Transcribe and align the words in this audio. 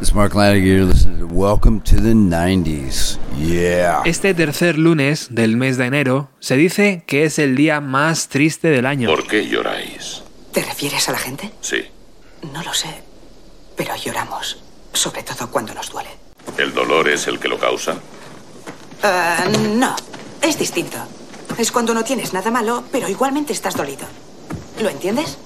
Is 0.00 0.12
Mark 0.12 0.34
Laniger. 0.34 0.84
Listen 0.84 1.18
to 1.18 1.26
Welcome 1.26 1.80
to 1.82 1.96
the 1.96 2.14
90s. 2.14 3.18
Yeah. 3.38 4.02
Este 4.04 4.34
tercer 4.34 4.78
lunes 4.78 5.28
del 5.30 5.56
mes 5.56 5.76
de 5.76 5.86
enero 5.86 6.30
se 6.40 6.56
dice 6.56 7.04
que 7.06 7.24
es 7.24 7.38
el 7.38 7.56
día 7.56 7.80
más 7.80 8.28
triste 8.28 8.68
del 8.68 8.86
año. 8.86 9.08
¿Por 9.08 9.26
qué 9.26 9.46
lloráis? 9.46 10.22
¿Te 10.52 10.62
refieres 10.62 11.08
a 11.08 11.12
la 11.12 11.18
gente? 11.18 11.50
Sí. 11.60 11.84
No 12.52 12.62
lo 12.62 12.74
sé, 12.74 12.88
pero 13.76 13.96
lloramos, 13.96 14.62
sobre 14.92 15.22
todo 15.22 15.50
cuando 15.50 15.74
nos 15.74 15.90
duele. 15.90 16.10
¿El 16.58 16.74
dolor 16.74 17.08
es 17.08 17.26
el 17.26 17.38
que 17.38 17.48
lo 17.48 17.58
causa? 17.58 17.96
Ah, 19.02 19.46
no, 19.76 19.96
es 20.42 20.58
distinto. 20.58 20.98
Es 21.56 21.72
cuando 21.72 21.94
no 21.94 22.04
tienes 22.04 22.32
nada 22.32 22.50
malo, 22.50 22.84
pero 22.92 23.08
igualmente 23.08 23.52
estás 23.52 23.74
dolido. 23.74 24.06
¿Lo 24.82 24.90
entiendes? 24.90 25.38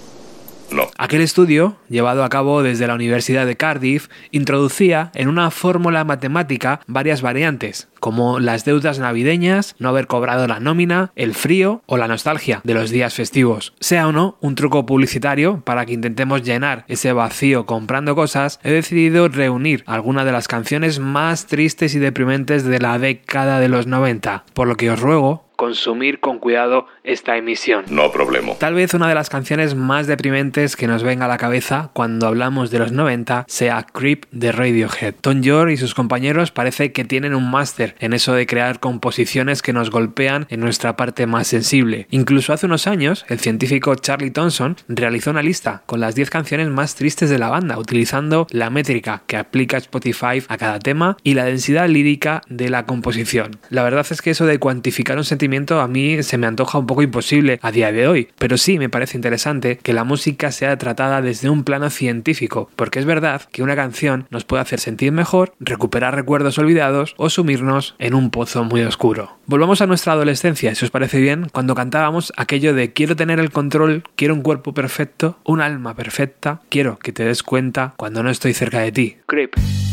Aquel 1.01 1.21
estudio, 1.21 1.77
llevado 1.89 2.25
a 2.25 2.29
cabo 2.29 2.65
desde 2.65 2.89
la 2.89 2.95
Universidad 2.95 3.47
de 3.47 3.57
Cardiff, 3.57 4.09
introducía 4.33 5.13
en 5.15 5.29
una 5.29 5.53
fórmula 5.53 6.03
matemática 6.03 6.81
varias 6.89 7.23
variantes, 7.23 7.89
como 8.01 8.41
las 8.41 8.65
deudas 8.65 8.99
navideñas, 8.99 9.77
no 9.79 9.91
haber 9.91 10.09
cobrado 10.09 10.49
la 10.49 10.59
nómina, 10.59 11.13
el 11.15 11.35
frío 11.35 11.83
o 11.87 11.97
la 11.99 12.09
nostalgia 12.09 12.61
de 12.65 12.75
los 12.75 12.91
días 12.91 13.15
festivos. 13.15 13.75
Sea 13.79 14.09
o 14.09 14.13
no 14.13 14.39
un 14.41 14.57
truco 14.57 14.87
publicitario 14.87 15.63
para 15.65 15.87
que 15.87 15.93
intentemos 15.93 16.43
llenar 16.43 16.85
ese 16.89 17.13
vacío 17.13 17.65
comprando 17.65 18.17
cosas, 18.17 18.59
he 18.65 18.73
decidido 18.73 19.29
reunir 19.29 19.85
algunas 19.87 20.25
de 20.25 20.33
las 20.33 20.49
canciones 20.49 20.99
más 20.99 21.47
tristes 21.47 21.95
y 21.95 22.01
deprimentes 22.01 22.65
de 22.65 22.81
la 22.81 22.99
década 22.99 23.61
de 23.61 23.69
los 23.69 23.87
90, 23.87 24.45
por 24.53 24.67
lo 24.67 24.77
que 24.77 24.91
os 24.91 25.01
ruego 25.01 25.48
consumir 25.59 26.21
con 26.21 26.39
cuidado 26.39 26.87
esta 27.03 27.37
emisión. 27.37 27.85
No 27.91 28.13
problema. 28.13 28.55
Tal 28.61 28.75
vez 28.75 28.95
una 28.95 29.09
de 29.09 29.17
las 29.17 29.29
canciones 29.29 29.75
más 29.75 30.07
deprimentes 30.07 30.77
que 30.77 30.87
nos 30.87 31.03
venga 31.03 31.25
a 31.25 31.29
la 31.29 31.37
cabeza 31.37 31.91
cuando 31.95 32.29
hablamos 32.29 32.71
de 32.71 32.79
los 32.79 32.93
90 32.93 33.45
sea 33.49 33.83
Creep 33.83 34.27
de 34.31 34.53
Radiohead. 34.53 35.17
Tom 35.21 35.43
York 35.43 35.73
y 35.73 35.77
sus 35.77 35.95
compañeros 35.95 36.53
parece 36.53 36.93
que 36.93 37.05
tienen 37.05 37.35
un 37.35 37.51
máster 37.51 37.97
en 37.99 38.13
eso 38.13 38.35
de 38.35 38.47
crear 38.47 38.79
composiciones 38.79 39.61
que 39.61 39.73
nos 39.73 39.91
golpean 39.91 40.47
en 40.49 40.61
nuestra 40.61 40.97
parte 40.97 41.27
más 41.27 41.49
sensible. 41.49 42.07
Incluso 42.13 42.53
hace 42.53 42.67
unos 42.67 42.87
años, 42.87 43.27
el 43.29 43.41
científico 43.41 43.97
Charlie 43.97 44.31
Thompson 44.31 44.77
realizó 44.87 45.33
una 45.33 45.43
lista 45.43 45.83
con 45.87 45.99
las 45.99 46.15
10 46.15 46.31
canciones 46.31 46.69
más 46.69 46.95
tristes 46.95 47.31
de 47.31 47.39
la 47.39 47.49
banda, 47.49 47.79
utilizando 47.79 48.47
la 48.51 48.71
métrica 48.71 49.23
que 49.27 49.37
aplica 49.37 49.79
Spotify 49.79 50.41
a 50.47 50.57
cada 50.57 50.79
tema 50.79 51.17
y 51.25 51.35
la 51.35 51.47
densidad 51.47 51.89
lírica 51.89 52.43
de 52.49 52.69
la 52.69 52.87
composición. 52.87 53.59
La 53.71 53.83
verdad 53.83 54.07
es 54.09 54.23
que 54.23 54.31
eso 54.31 54.47
de 54.47 54.61
cuantificar 54.61 55.17
un 55.17 55.25
sentimiento 55.25 55.48
a 55.81 55.89
mí 55.89 56.23
se 56.23 56.39
me 56.39 56.47
antoja 56.47 56.79
un 56.79 56.87
poco 56.87 57.03
imposible 57.03 57.59
a 57.63 57.73
día 57.73 57.91
de 57.91 58.07
hoy, 58.07 58.29
pero 58.39 58.59
sí 58.59 58.79
me 58.79 58.89
parece 58.89 59.17
interesante 59.17 59.79
que 59.83 59.93
la 59.93 60.05
música 60.05 60.53
sea 60.53 60.77
tratada 60.77 61.23
desde 61.23 61.49
un 61.51 61.65
plano 61.65 61.91
científico, 61.91 62.71
porque 62.77 62.99
es 62.99 63.05
verdad 63.05 63.43
que 63.51 63.63
una 63.63 63.75
canción 63.75 64.27
nos 64.31 64.45
puede 64.45 64.63
hacer 64.63 64.79
sentir 64.79 65.11
mejor, 65.11 65.55
recuperar 65.59 66.15
recuerdos 66.15 66.59
olvidados 66.59 67.15
o 67.17 67.31
sumirnos 67.31 67.95
en 67.99 68.15
un 68.15 68.31
pozo 68.31 68.65
muy 68.65 68.83
oscuro. 68.83 69.39
Volvamos 69.47 69.81
a 69.81 69.87
nuestra 69.87 70.13
adolescencia, 70.13 70.75
si 70.75 70.85
os 70.85 70.91
parece 70.91 71.21
bien, 71.21 71.49
cuando 71.51 71.75
cantábamos 71.75 72.33
aquello 72.37 72.75
de 72.75 72.93
quiero 72.93 73.17
tener 73.17 73.41
el 73.41 73.51
control, 73.51 74.05
quiero 74.17 74.35
un 74.35 74.43
cuerpo 74.43 74.75
perfecto, 74.75 75.39
un 75.45 75.61
alma 75.61 75.95
perfecta, 75.95 76.61
quiero 76.69 76.99
que 76.99 77.13
te 77.13 77.25
des 77.25 77.43
cuenta 77.43 77.95
cuando 77.97 78.23
no 78.23 78.31
estoy 78.31 78.53
cerca 78.53 78.81
de 78.81 78.93
ti. 78.93 79.17
Creep. 79.27 79.88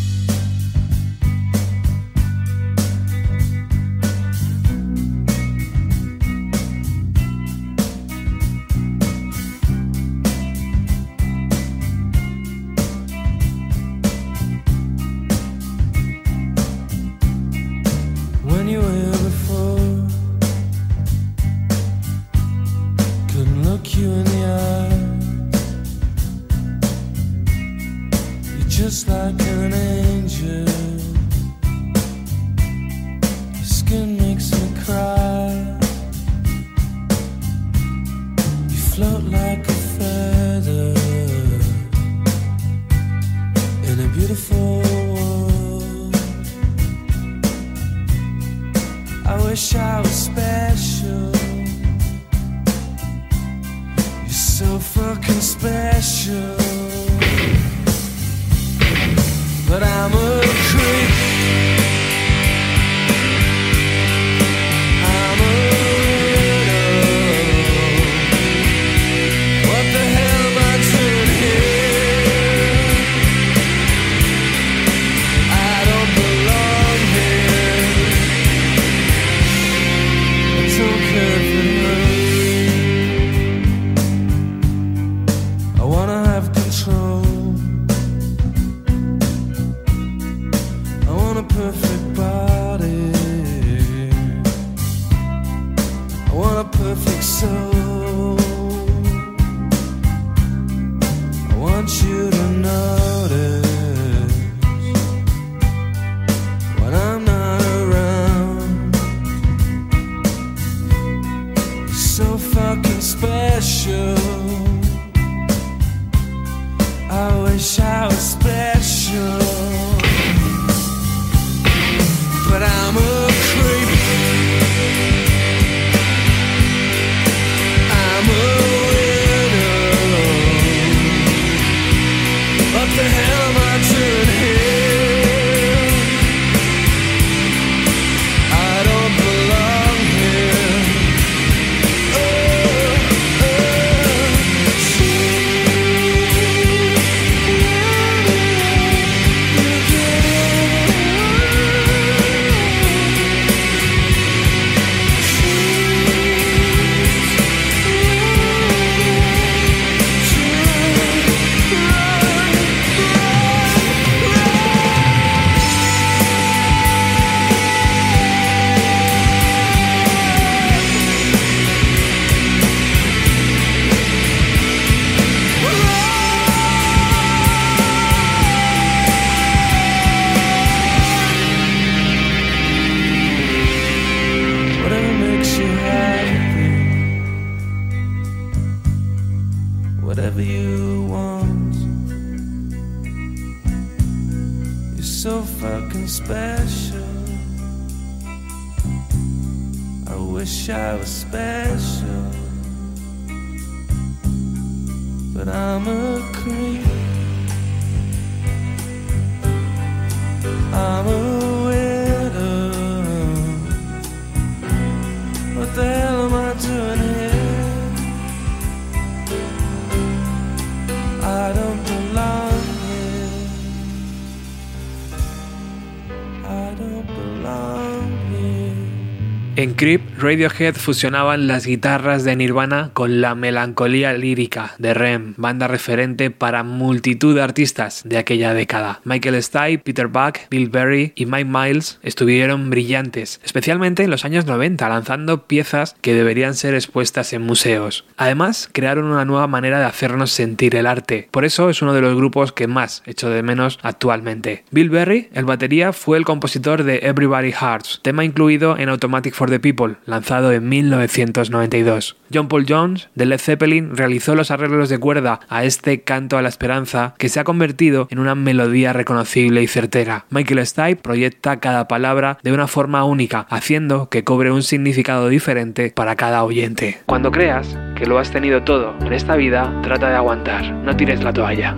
En 229.75 229.77
Creep, 229.77 230.14
Radiohead 230.25 230.73
fusionaban 230.73 231.45
las 231.45 231.67
guitarras 231.67 232.23
de 232.23 232.35
Nirvana 232.35 232.89
con 232.93 233.21
la 233.21 233.35
melancolía 233.35 234.11
lírica 234.13 234.73
de 234.79 234.95
Rem, 234.95 235.35
banda 235.37 235.67
referente 235.67 236.31
para 236.31 236.63
multitud 236.63 237.35
de 237.35 237.43
artistas 237.43 238.01
de 238.05 238.17
aquella 238.17 238.55
década. 238.55 239.01
Michael 239.03 239.43
Stipe, 239.43 239.83
Peter 239.83 240.07
Buck, 240.07 240.39
Bill 240.49 240.69
Berry 240.69 241.13
y 241.15 241.27
Mike 241.27 241.45
Miles 241.45 241.99
estuvieron 242.01 242.71
brillantes, 242.71 243.39
especialmente 243.43 244.01
en 244.01 244.09
los 244.09 244.25
años 244.25 244.47
90, 244.47 244.89
lanzando 244.89 245.45
piezas 245.45 245.95
que 246.01 246.15
deberían 246.15 246.55
ser 246.55 246.73
expuestas 246.73 247.31
en 247.33 247.43
museos. 247.43 248.03
Además, 248.17 248.67
crearon 248.71 249.05
una 249.05 249.25
nueva 249.25 249.45
manera 249.45 249.77
de 249.77 249.85
hacernos 249.85 250.31
sentir 250.31 250.75
el 250.75 250.87
arte. 250.87 251.27
Por 251.29 251.45
eso 251.45 251.69
es 251.69 251.83
uno 251.83 251.93
de 251.93 252.01
los 252.01 252.15
grupos 252.15 252.51
que 252.51 252.65
más 252.65 253.03
echo 253.05 253.29
de 253.29 253.43
menos 253.43 253.77
actualmente. 253.83 254.63
Bill 254.71 254.89
Berry, 254.89 255.29
el 255.35 255.45
batería, 255.45 255.93
fue 255.93 256.17
el 256.17 256.25
compositor 256.25 256.83
de 256.83 257.01
Everybody 257.03 257.51
Hearts, 257.51 257.99
tema 258.01 258.25
incluido 258.25 258.75
en 258.79 258.89
Automatic 258.89 259.35
for 259.35 259.51
the 259.51 259.59
People, 259.59 259.97
lanzado 260.15 260.53
en 260.53 260.69
1992. 260.69 262.15
John 262.33 262.47
Paul 262.47 262.65
Jones, 262.67 263.09
de 263.15 263.25
Led 263.25 263.39
Zeppelin, 263.39 263.97
realizó 263.97 264.33
los 264.33 264.49
arreglos 264.49 264.87
de 264.87 264.97
cuerda 264.97 265.41
a 265.49 265.65
este 265.65 266.01
canto 266.01 266.37
a 266.37 266.41
la 266.41 266.47
esperanza 266.47 267.13
que 267.17 267.27
se 267.27 267.39
ha 267.39 267.43
convertido 267.43 268.07
en 268.09 268.19
una 268.19 268.33
melodía 268.33 268.93
reconocible 268.93 269.61
y 269.61 269.67
certera. 269.67 270.25
Michael 270.29 270.65
Stipe 270.65 270.95
proyecta 270.95 271.59
cada 271.59 271.89
palabra 271.89 272.37
de 272.43 272.53
una 272.53 272.67
forma 272.67 273.03
única, 273.03 273.45
haciendo 273.49 274.09
que 274.09 274.23
cobre 274.23 274.51
un 274.51 274.63
significado 274.63 275.27
diferente 275.27 275.91
para 275.93 276.15
cada 276.15 276.43
oyente. 276.45 276.99
Cuando 277.05 277.31
creas 277.31 277.77
que 277.97 278.05
lo 278.05 278.17
has 278.17 278.31
tenido 278.31 278.63
todo 278.63 278.95
en 279.01 279.11
esta 279.11 279.35
vida, 279.35 279.81
trata 279.83 280.09
de 280.09 280.15
aguantar, 280.15 280.71
no 280.71 280.95
tires 280.95 281.23
la 281.23 281.33
toalla. 281.33 281.75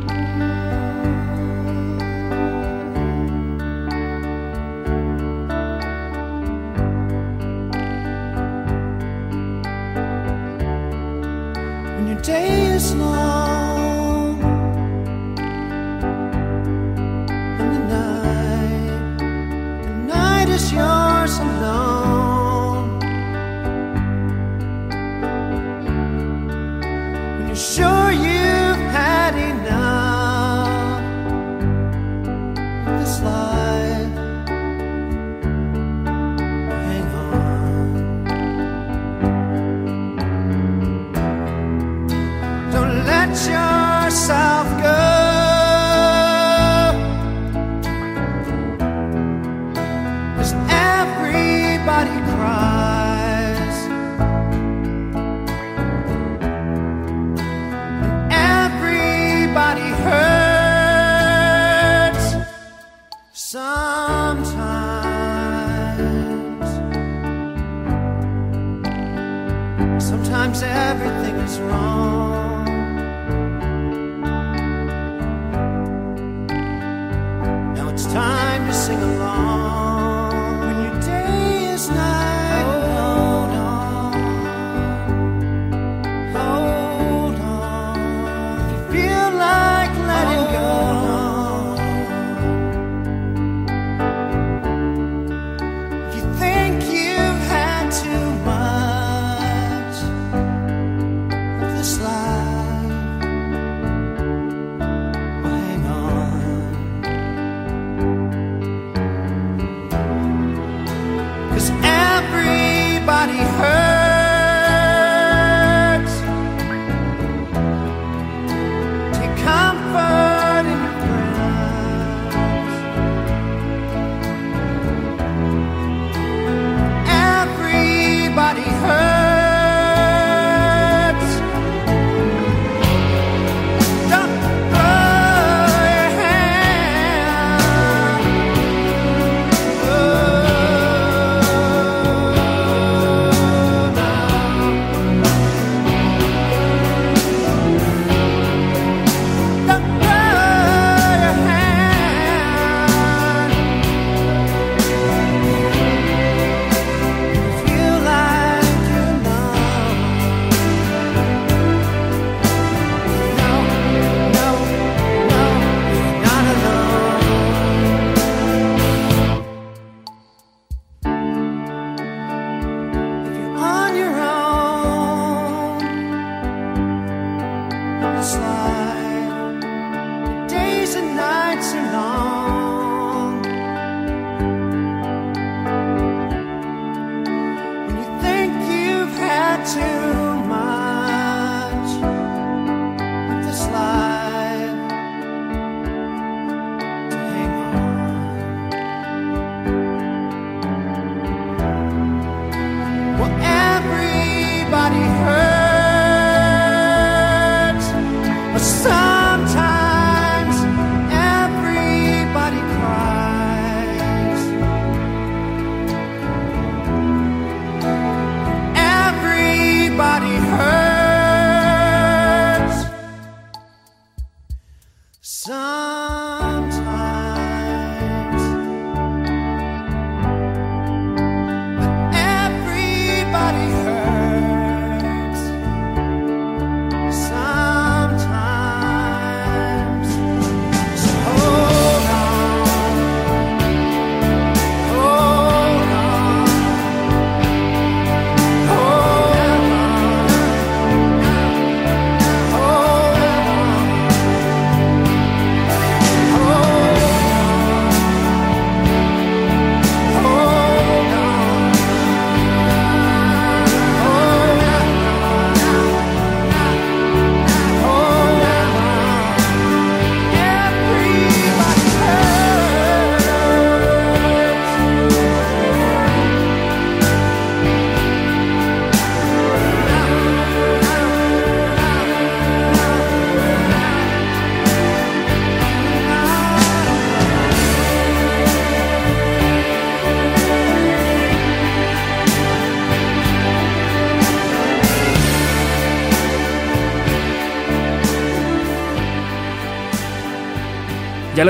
Day 12.27 12.75
is 12.75 12.93
long. 12.93 14.41
And 17.61 17.71
the 17.73 17.81
night 17.95 19.17
the 19.87 19.93
night 20.15 20.49
is 20.49 20.65
yours 20.73 21.39
alone. 21.39 22.99
When 27.37 27.47
you're 27.47 27.55
sure 27.55 28.11
you've 28.11 28.36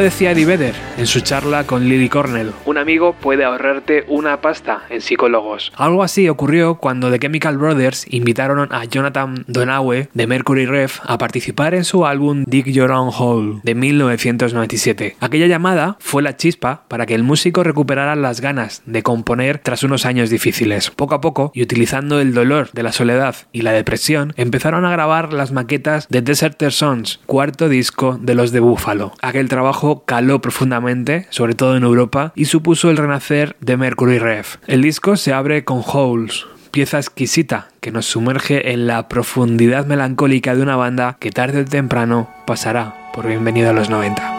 decía 0.08 0.32
Eddie 0.32 0.46
Vedder 0.46 0.87
en 0.98 1.08
su 1.08 1.22
charla 1.22 1.66
con 1.66 1.88
Lily 1.88 2.10
Cornell. 2.10 2.52
Un 2.66 2.78
amigo 2.78 3.14
puede 3.14 3.46
ahorrarte 3.46 4.06
una 4.08 4.42
pasta 4.42 4.82
en 4.90 5.02
psicólogos. 5.02 5.72
Algo 5.76 6.04
así 6.04 6.28
ocurrió 6.28 6.76
cuando 6.76 7.12
The 7.12 7.20
Chemical 7.20 7.58
Brothers 7.58 8.06
invitaron 8.10 8.68
a 8.72 8.86
Jonathan 8.86 9.46
Donawe 9.48 10.10
de 10.14 10.28
Mercury 10.28 10.66
Rev 10.66 10.92
a 11.04 11.18
participar 11.18 11.76
en 11.76 11.86
su 11.86 12.06
álbum 12.06 12.44
Dig 12.48 12.66
Your 12.66 12.92
Own 12.92 13.12
Hole 13.18 13.60
de 13.64 13.76
1997. 13.76 15.18
Aquella 15.20 15.48
llamada 15.48 15.98
fue 16.00 16.24
la 16.24 16.36
chispa 16.36 16.84
para 16.88 17.06
que 17.06 17.16
el 17.16 17.24
músico 17.24 17.64
recuperara 17.64 18.16
las 18.16 18.42
ganas 18.42 18.82
de 18.86 19.04
componer 19.04 19.60
tras 19.60 19.84
unos 19.84 20.06
años 20.06 20.30
difíciles. 20.30 20.90
Poco 20.90 21.16
a 21.16 21.22
poco, 21.22 21.52
y 21.54 21.62
utilizando 21.62 22.20
el 22.20 22.34
dolor 22.34 22.70
de 22.74 22.84
la 22.84 22.92
soledad 22.92 23.36
y 23.52 23.62
la 23.62 23.72
depresión, 23.72 24.34
empezaron 24.36 24.86
a 24.86 24.92
grabar 24.92 25.34
las 25.34 25.52
maquetas 25.52 26.08
de 26.10 26.22
Deserter 26.22 26.72
Sons, 26.72 27.20
cuarto 27.26 27.70
disco 27.70 28.18
de 28.20 28.36
los 28.36 28.52
de 28.52 28.60
Buffalo. 28.60 29.14
Aquel 29.22 29.50
trabajo 29.50 30.04
caló 30.06 30.42
profundamente, 30.42 30.87
sobre 31.30 31.56
todo 31.56 31.76
en 31.76 31.84
Europa, 31.84 32.32
y 32.36 32.46
supuso 32.46 32.90
el 32.90 32.98
renacer 32.98 33.56
de 33.60 33.78
Mercury 33.78 34.20
Rev. 34.20 34.46
El 34.68 34.82
disco 34.82 35.18
se 35.18 35.34
abre 35.34 35.64
con 35.64 35.82
Holes, 35.86 36.46
pieza 36.72 36.98
exquisita 36.98 37.70
que 37.82 37.92
nos 37.92 38.06
sumerge 38.06 38.72
en 38.72 38.88
la 38.88 39.08
profundidad 39.08 39.86
melancólica 39.86 40.56
de 40.56 40.62
una 40.62 40.76
banda 40.76 41.18
que 41.20 41.32
tarde 41.32 41.62
o 41.62 41.66
temprano 41.66 42.30
pasará 42.46 43.12
por 43.14 43.28
Bienvenido 43.28 43.70
a 43.70 43.74
los 43.74 43.90
90. 43.90 44.37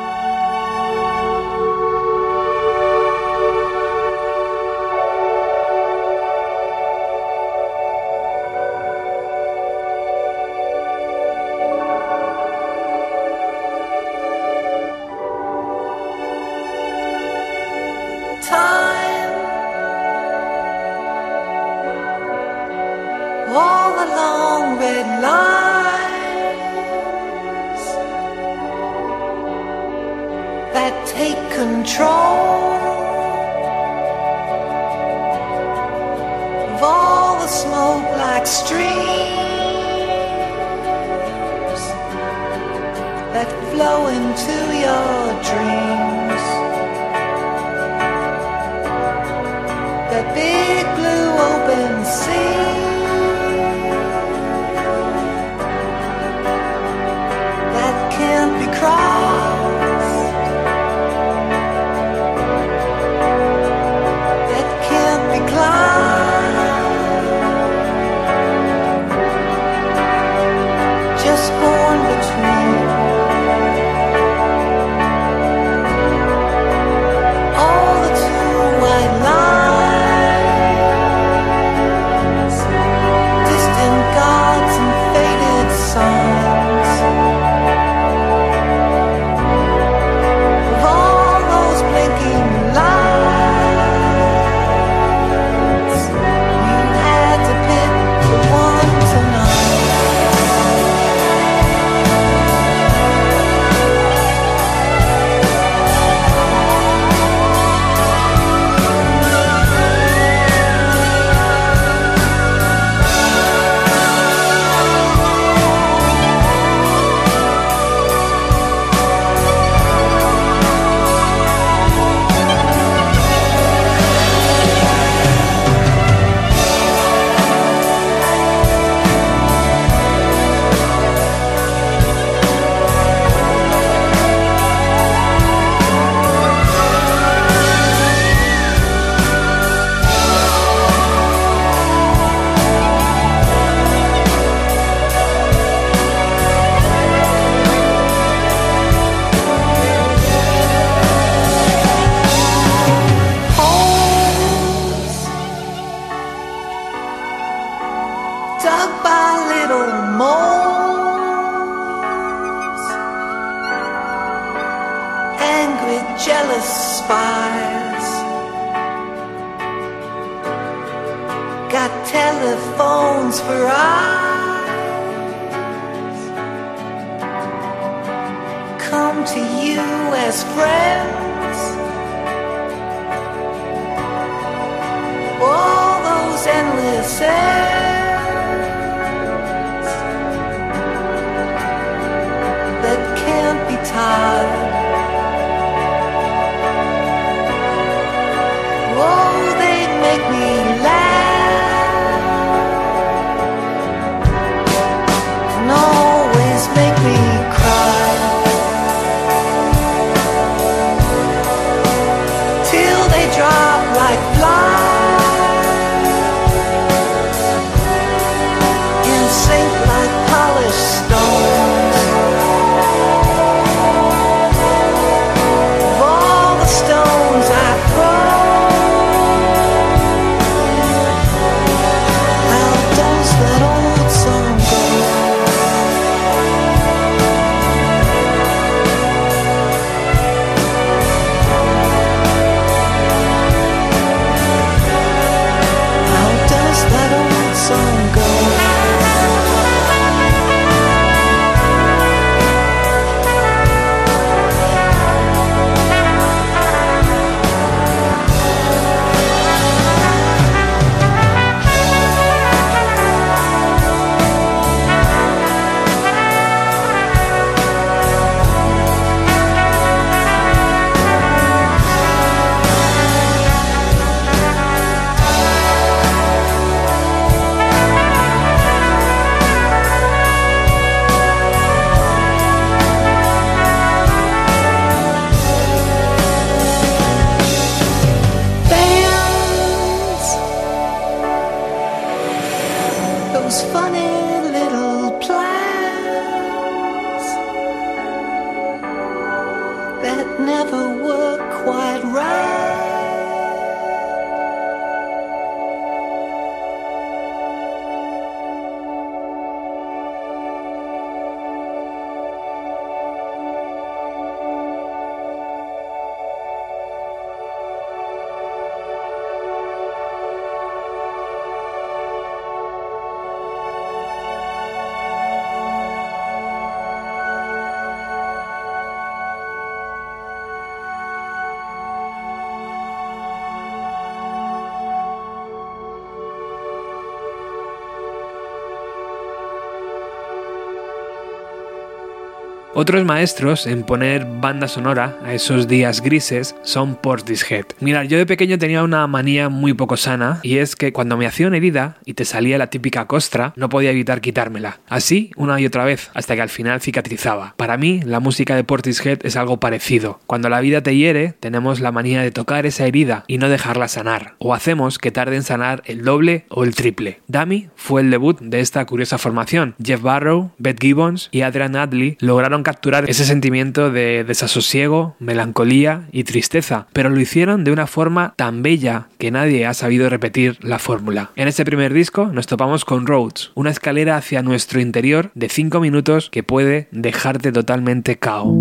Otros 342.80 343.04
maestros 343.04 343.66
en 343.66 343.82
poner 343.82 344.24
banda 344.40 344.68
sonora 344.68 345.18
a 345.24 345.34
esos 345.34 345.66
días 345.66 346.00
grises 346.00 346.54
son 346.62 346.94
Portishead. 346.94 347.64
Mirad, 347.80 348.04
yo 348.04 348.18
de 348.18 348.24
pequeño 348.24 348.56
tenía 348.56 348.84
una 348.84 349.04
manía 349.08 349.48
muy 349.48 349.72
poco 349.74 349.96
sana 349.96 350.38
y 350.44 350.58
es 350.58 350.76
que 350.76 350.92
cuando 350.92 351.16
me 351.16 351.26
hacía 351.26 351.48
una 351.48 351.56
herida 351.56 351.96
y 352.04 352.14
te 352.14 352.24
salía 352.24 352.56
la 352.56 352.68
típica 352.70 353.08
costra, 353.08 353.52
no 353.56 353.68
podía 353.68 353.90
evitar 353.90 354.20
quitármela. 354.20 354.78
Así, 354.86 355.32
una 355.34 355.60
y 355.60 355.66
otra 355.66 355.84
vez, 355.84 356.12
hasta 356.14 356.36
que 356.36 356.42
al 356.42 356.50
final 356.50 356.80
cicatrizaba. 356.80 357.54
Para 357.56 357.76
mí, 357.76 358.00
la 358.04 358.20
música 358.20 358.54
de 358.54 358.62
Portishead 358.62 359.26
es 359.26 359.34
algo 359.34 359.58
parecido. 359.58 360.20
Cuando 360.28 360.48
la 360.48 360.60
vida 360.60 360.80
te 360.80 360.94
hiere, 360.94 361.34
tenemos 361.40 361.80
la 361.80 361.90
manía 361.90 362.22
de 362.22 362.30
tocar 362.30 362.64
esa 362.64 362.86
herida 362.86 363.24
y 363.26 363.38
no 363.38 363.48
dejarla 363.48 363.88
sanar. 363.88 364.36
O 364.38 364.54
hacemos 364.54 365.00
que 365.00 365.10
tarde 365.10 365.34
en 365.34 365.42
sanar 365.42 365.82
el 365.86 366.04
doble 366.04 366.44
o 366.48 366.62
el 366.62 366.76
triple. 366.76 367.22
Dummy 367.26 367.70
fue 367.74 368.02
el 368.02 368.12
debut 368.12 368.38
de 368.38 368.60
esta 368.60 368.86
curiosa 368.86 369.18
formación. 369.18 369.74
Jeff 369.82 370.00
Barrow, 370.00 370.52
Beth 370.58 370.80
Gibbons 370.80 371.28
y 371.32 371.42
Adrian 371.42 371.74
Adley 371.74 372.16
lograron 372.20 372.62
capturar 372.68 373.08
ese 373.08 373.24
sentimiento 373.24 373.90
de 373.90 374.24
desasosiego, 374.24 375.16
melancolía 375.20 376.06
y 376.12 376.24
tristeza, 376.24 376.86
pero 376.92 377.08
lo 377.08 377.18
hicieron 377.18 377.64
de 377.64 377.72
una 377.72 377.86
forma 377.86 378.34
tan 378.36 378.62
bella 378.62 379.08
que 379.16 379.30
nadie 379.30 379.64
ha 379.64 379.72
sabido 379.72 380.10
repetir 380.10 380.58
la 380.60 380.78
fórmula. 380.78 381.30
En 381.34 381.48
este 381.48 381.64
primer 381.64 381.94
disco 381.94 382.26
nos 382.26 382.46
topamos 382.46 382.84
con 382.84 383.06
Roads, 383.06 383.52
una 383.54 383.70
escalera 383.70 384.18
hacia 384.18 384.42
nuestro 384.42 384.82
interior 384.82 385.30
de 385.34 385.48
5 385.48 385.80
minutos 385.80 386.28
que 386.28 386.42
puede 386.42 386.88
dejarte 386.92 387.52
totalmente 387.52 388.18
cao. 388.18 388.52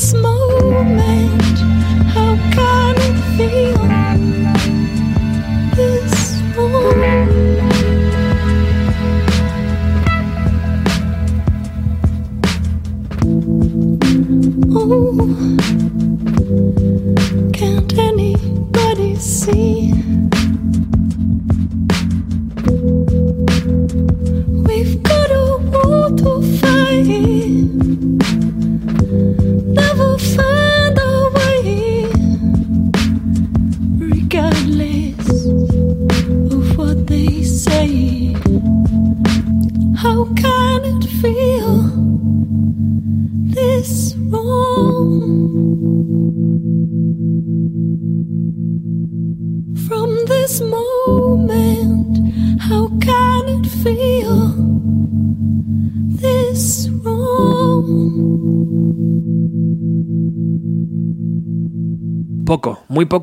smoke. 0.00 0.49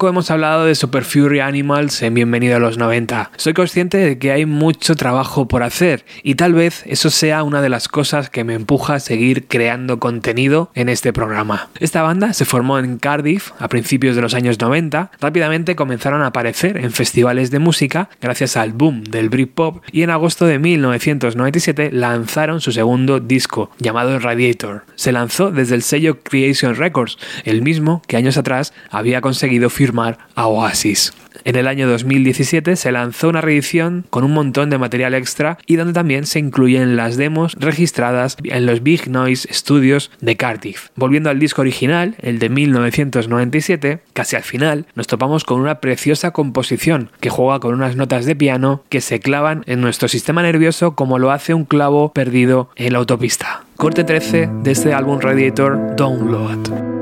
Hemos 0.05 0.29
hablado 0.29 0.65
de 0.65 0.75
Super 0.75 1.03
Fury 1.03 1.39
Animals 1.39 2.03
en 2.03 2.13
Bienvenido 2.13 2.55
a 2.55 2.59
los 2.59 2.77
90. 2.77 3.31
Soy 3.35 3.53
consciente 3.53 3.97
de 3.97 4.19
que 4.19 4.31
hay 4.31 4.45
mucho 4.45 4.95
trabajo 4.95 5.47
por 5.47 5.63
hacer 5.63 6.05
y 6.23 6.35
tal 6.35 6.53
vez 6.53 6.83
eso 6.85 7.09
sea 7.09 7.41
una 7.41 7.61
de 7.61 7.69
las 7.69 7.87
cosas 7.87 8.29
que 8.29 8.43
me 8.43 8.53
empuja 8.53 8.93
a 8.93 8.99
seguir 8.99 9.47
creando 9.47 9.99
contenido 9.99 10.69
en 10.75 10.87
este 10.87 11.13
programa. 11.13 11.69
Esta 11.79 12.03
banda 12.03 12.33
se 12.33 12.45
formó 12.45 12.77
en 12.77 12.99
Cardiff 12.99 13.51
a 13.59 13.67
principios 13.69 14.15
de 14.15 14.21
los 14.21 14.35
años 14.35 14.59
90, 14.61 15.11
rápidamente 15.19 15.75
comenzaron 15.75 16.21
a 16.21 16.27
aparecer 16.27 16.77
en 16.77 16.91
festivales 16.91 17.49
de 17.49 17.59
música 17.59 18.09
gracias 18.21 18.55
al 18.55 18.73
boom 18.73 19.03
del 19.03 19.29
Britpop 19.29 19.83
y 19.91 20.03
en 20.03 20.11
agosto 20.11 20.45
de 20.45 20.59
1997 20.59 21.89
lanzaron 21.91 22.61
su 22.61 22.71
segundo 22.71 23.19
disco 23.19 23.71
llamado 23.79 24.19
Radiator. 24.19 24.85
Se 24.95 25.11
lanzó 25.11 25.51
desde 25.51 25.75
el 25.75 25.81
sello 25.81 26.19
Creation 26.21 26.75
Records, 26.75 27.17
el 27.45 27.63
mismo 27.63 28.03
que 28.07 28.15
años 28.15 28.37
atrás 28.37 28.73
había 28.91 29.21
conseguido 29.21 29.69
firmar 29.71 29.86
a 30.35 30.47
Oasis. 30.47 31.13
En 31.43 31.55
el 31.55 31.67
año 31.67 31.87
2017 31.87 32.75
se 32.75 32.91
lanzó 32.91 33.29
una 33.29 33.41
reedición 33.41 34.05
con 34.09 34.23
un 34.23 34.33
montón 34.33 34.69
de 34.69 34.77
material 34.77 35.13
extra 35.13 35.57
y 35.65 35.75
donde 35.75 35.93
también 35.93 36.25
se 36.25 36.39
incluyen 36.39 36.95
las 36.95 37.15
demos 37.15 37.53
registradas 37.53 38.37
en 38.43 38.65
los 38.65 38.83
Big 38.83 39.09
Noise 39.09 39.47
Studios 39.51 40.11
de 40.19 40.35
Cardiff. 40.35 40.89
Volviendo 40.95 41.29
al 41.29 41.39
disco 41.39 41.61
original, 41.61 42.15
el 42.19 42.39
de 42.39 42.49
1997, 42.49 43.99
casi 44.13 44.35
al 44.35 44.43
final 44.43 44.87
nos 44.95 45.07
topamos 45.07 45.43
con 45.43 45.61
una 45.61 45.79
preciosa 45.79 46.31
composición 46.31 47.11
que 47.19 47.29
juega 47.29 47.59
con 47.59 47.73
unas 47.73 47.95
notas 47.95 48.25
de 48.25 48.35
piano 48.35 48.83
que 48.89 49.01
se 49.01 49.19
clavan 49.19 49.63
en 49.67 49.81
nuestro 49.81 50.07
sistema 50.07 50.41
nervioso 50.41 50.95
como 50.95 51.19
lo 51.19 51.31
hace 51.31 51.53
un 51.53 51.65
clavo 51.65 52.11
perdido 52.13 52.69
en 52.75 52.93
la 52.93 52.99
autopista. 52.99 53.63
Corte 53.77 54.03
13 54.03 54.49
de 54.63 54.71
este 54.71 54.93
álbum 54.93 55.19
Radiator 55.19 55.95
Download. 55.95 56.96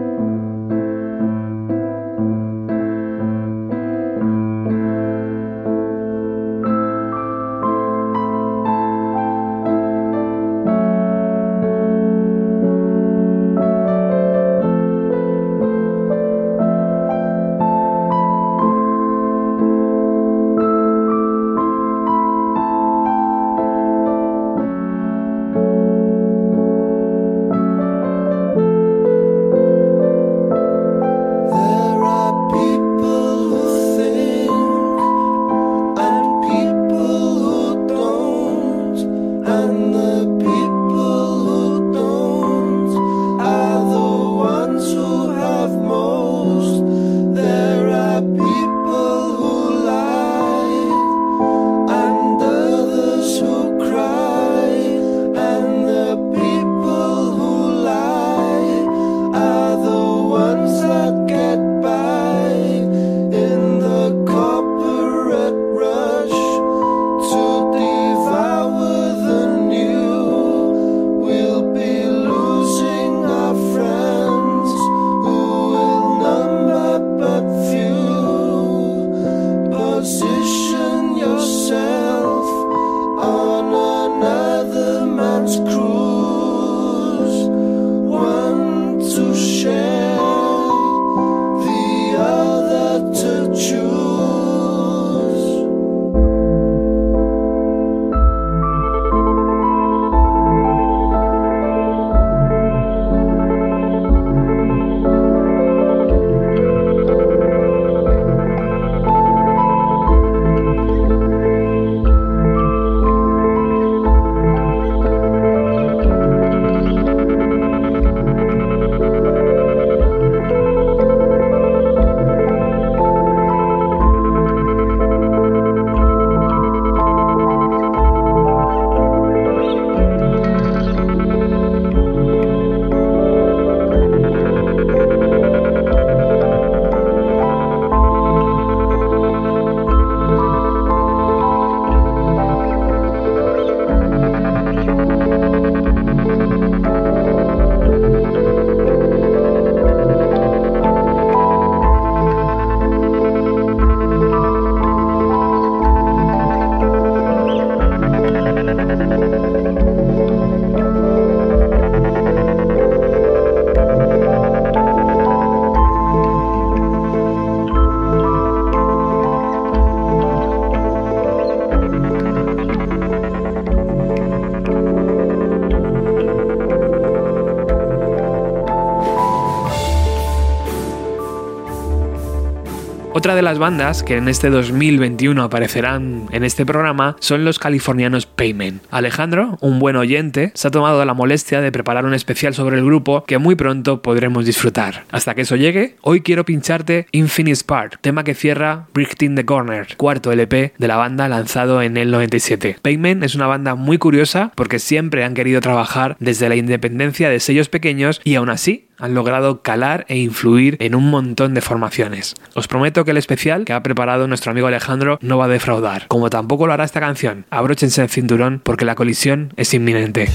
Otra 183.25 183.33
de 183.33 183.41
las 183.41 183.57
bandas 183.57 184.03
que 184.03 184.17
en 184.17 184.27
este 184.27 184.51
2021 184.51 185.41
aparecerán 185.41 186.27
en 186.31 186.43
este 186.43 186.63
programa 186.63 187.15
son 187.19 187.43
los 187.43 187.57
californianos 187.57 188.27
Payment. 188.35 188.83
Alejandro, 188.91 189.57
un 189.61 189.79
buen 189.79 189.95
oyente, 189.95 190.51
se 190.53 190.67
ha 190.67 190.71
tomado 190.71 191.03
la 191.05 191.13
molestia 191.13 191.61
de 191.61 191.71
preparar 191.71 192.05
un 192.05 192.13
especial 192.13 192.53
sobre 192.53 192.77
el 192.77 192.85
grupo 192.85 193.23
que 193.25 193.37
muy 193.37 193.55
pronto 193.55 194.01
podremos 194.01 194.45
disfrutar. 194.45 195.05
Hasta 195.11 195.35
que 195.35 195.41
eso 195.41 195.55
llegue, 195.55 195.95
hoy 196.01 196.21
quiero 196.21 196.45
pincharte 196.45 197.07
Infinite 197.11 197.55
Spark, 197.55 197.99
tema 198.01 198.23
que 198.23 198.35
cierra 198.35 198.87
Brickting 198.93 199.35
the 199.35 199.45
Corner, 199.45 199.87
cuarto 199.97 200.31
LP 200.31 200.73
de 200.77 200.87
la 200.87 200.97
banda 200.97 201.27
lanzado 201.27 201.81
en 201.81 201.97
el 201.97 202.11
97. 202.11 202.77
Payment 202.81 203.23
es 203.23 203.35
una 203.35 203.47
banda 203.47 203.75
muy 203.75 203.97
curiosa 203.97 204.51
porque 204.55 204.79
siempre 204.79 205.23
han 205.23 205.33
querido 205.33 205.61
trabajar 205.61 206.17
desde 206.19 206.49
la 206.49 206.55
independencia 206.55 207.29
de 207.29 207.39
sellos 207.39 207.69
pequeños 207.69 208.21
y 208.23 208.35
aún 208.35 208.49
así 208.49 208.87
han 208.97 209.13
logrado 209.13 209.61
calar 209.61 210.05
e 210.07 210.17
influir 210.17 210.77
en 210.79 210.95
un 210.95 211.09
montón 211.09 211.53
de 211.53 211.61
formaciones. 211.61 212.35
Os 212.53 212.67
prometo 212.67 213.03
que 213.03 213.11
el 213.11 213.17
especial 213.17 213.65
que 213.65 213.73
ha 213.73 213.83
preparado 213.83 214.27
nuestro 214.27 214.51
amigo 214.51 214.67
Alejandro 214.67 215.19
no 215.21 215.37
va 215.37 215.45
a 215.45 215.49
defraudar, 215.49 216.07
como 216.07 216.29
tampoco 216.29 216.67
lo 216.67 216.73
hará 216.73 216.83
esta 216.83 216.99
canción. 216.99 217.45
Abróchense 217.49 218.01
cinturón 218.25 218.59
porque 218.63 218.85
la 218.85 218.95
colisión 218.95 219.53
es 219.55 219.73
inminente. 219.75 220.27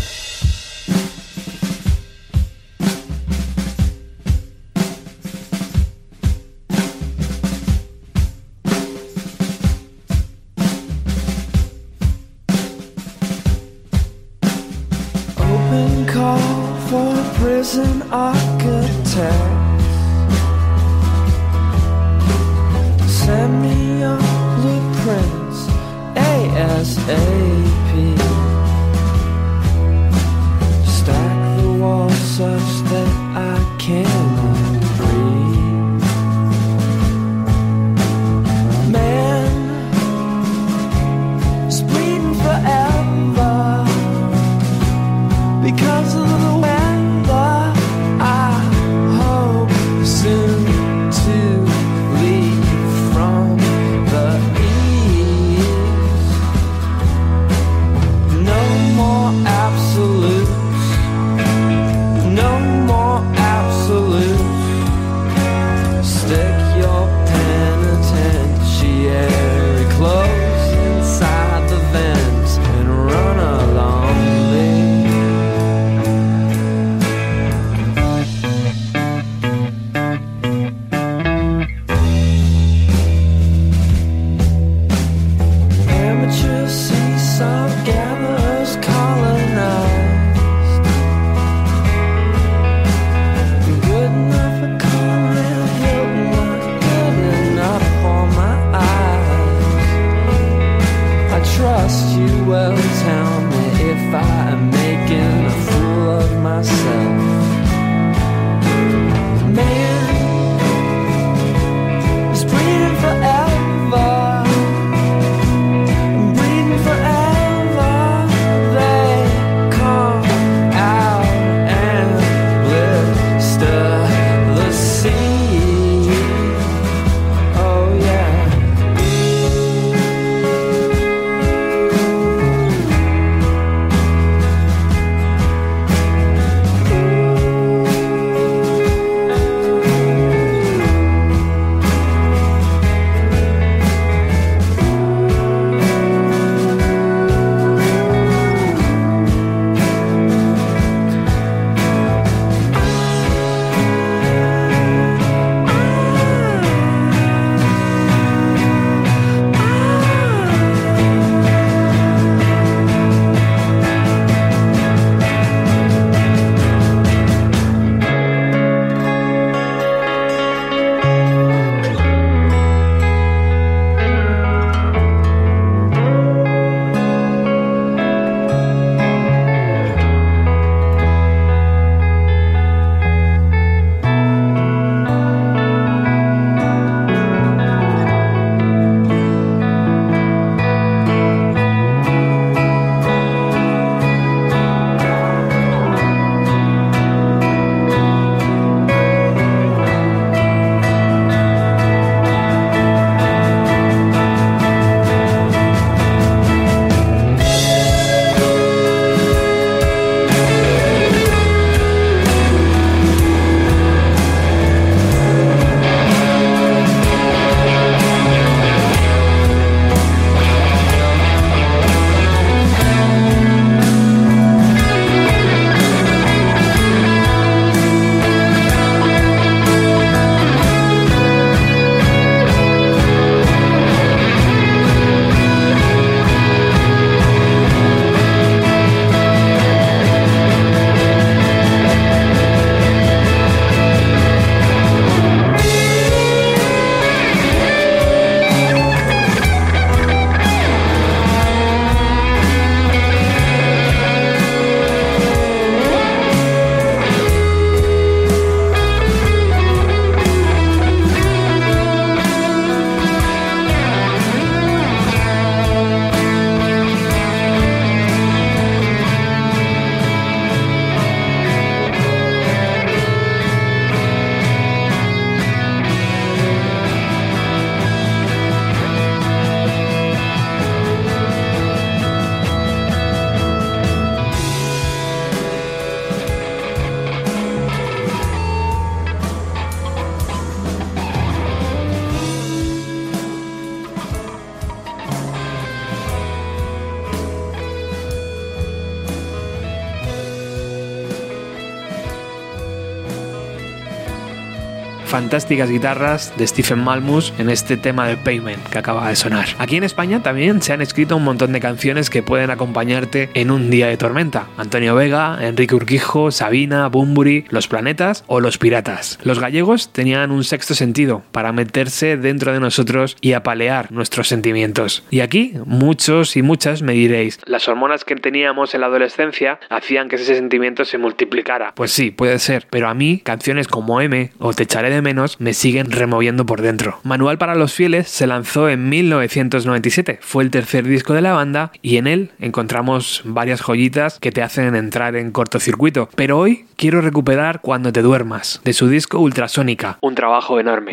Fantásticas 305.21 305.69
guitarras 305.69 306.33
de 306.39 306.47
Stephen 306.47 306.83
Malmus 306.83 307.35
en 307.37 307.51
este 307.51 307.77
tema 307.77 308.09
de 308.09 308.17
Payment 308.17 308.67
que 308.71 308.79
acaba 308.79 309.07
de 309.11 309.17
sonar. 309.17 309.49
Aquí 309.59 309.77
en 309.77 309.85
España 309.85 310.23
también 310.23 310.63
se 310.63 310.73
han 310.73 310.81
escrito 310.81 311.15
un 311.15 311.25
montón 311.25 311.53
de 311.53 311.61
canciones 311.61 312.09
que 312.09 312.23
pueden 312.23 312.51
acompañarte 312.51 313.29
en 313.35 313.51
un 313.51 313.69
día 313.69 313.89
de 313.89 313.99
tormenta. 313.99 314.47
Antonio 314.57 314.95
Vega, 314.95 315.37
Enrique 315.43 315.75
Urquijo, 315.75 316.31
Sabina, 316.31 316.89
Bumburi, 316.89 317.45
Los 317.51 317.69
Planetas 317.69 318.25
o 318.29 318.41
Los 318.41 318.57
Piratas. 318.57 319.19
Los 319.23 319.41
gallegos 319.41 319.93
tenían 319.93 320.31
un 320.31 320.43
sexto 320.43 320.75
sentido 320.75 321.23
para 321.33 321.53
meterse 321.53 322.17
dentro 322.17 322.55
de 322.55 322.61
nosotros 322.61 323.19
y 323.21 323.35
apalear 323.35 323.93
nuestros 323.93 324.27
sentimientos. 324.27 325.05
Y 325.11 325.21
aquí 325.21 325.53
muchos 325.67 326.35
y 326.39 326.41
muchas 326.41 326.81
me 326.81 326.95
diréis, 326.95 327.41
las 327.45 327.69
hormonas 327.69 328.07
que 328.07 328.17
teníamos 328.17 328.75
en 328.75 328.81
la 328.81 328.87
adolescencia 328.87 329.61
hacían 329.69 330.09
que 330.09 330.17
ese 330.17 330.35
sentimiento 330.35 330.87
se 330.87 330.97
multiplicara. 330.97 331.75
Pues 331.75 331.93
sí, 331.93 332.11
puede 332.11 332.39
ser, 332.39 332.67
pero 332.71 332.89
a 332.89 332.95
mí 332.95 333.21
canciones 333.23 333.69
como 333.69 334.01
M 334.01 334.31
o 334.39 334.55
Te 334.55 334.63
echaré 334.63 334.89
de 334.89 335.03
me 335.39 335.55
siguen 335.55 335.91
removiendo 335.91 336.47
por 336.47 336.63
dentro. 336.63 336.99
Manual 337.03 337.39
para 337.39 337.55
los 337.55 337.73
fieles 337.73 338.09
se 338.09 338.27
lanzó 338.27 338.69
en 338.69 338.89
1997, 338.89 340.19
fue 340.23 340.45
el 340.45 340.51
tercer 340.51 340.87
disco 340.87 341.15
de 341.15 341.23
la 341.23 341.33
banda 341.33 341.73
y 341.83 341.97
en 341.97 342.07
él 342.07 342.31
encontramos 342.39 343.23
varias 343.25 343.61
joyitas 343.61 344.19
que 344.19 344.33
te 344.33 344.43
hacen 344.43 344.75
entrar 344.75 345.17
en 345.17 345.33
cortocircuito. 345.33 346.09
Pero 346.15 346.39
hoy 346.39 346.67
quiero 346.77 347.01
recuperar 347.01 347.61
Cuando 347.61 347.93
te 347.93 348.03
duermas, 348.03 348.61
de 348.65 348.73
su 348.73 348.89
disco 348.89 349.19
Ultrasónica, 349.19 349.99
un 350.01 350.15
trabajo 350.15 350.59
enorme. 350.61 350.93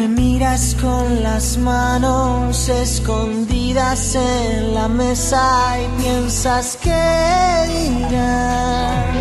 Me 0.00 0.08
miras 0.08 0.74
con 0.80 1.22
las 1.22 1.58
manos 1.58 2.70
escondidas 2.70 4.14
en 4.14 4.72
la 4.72 4.88
mesa 4.88 5.76
y 5.78 6.00
piensas 6.00 6.78
que 6.78 6.88
dirán. 7.68 9.12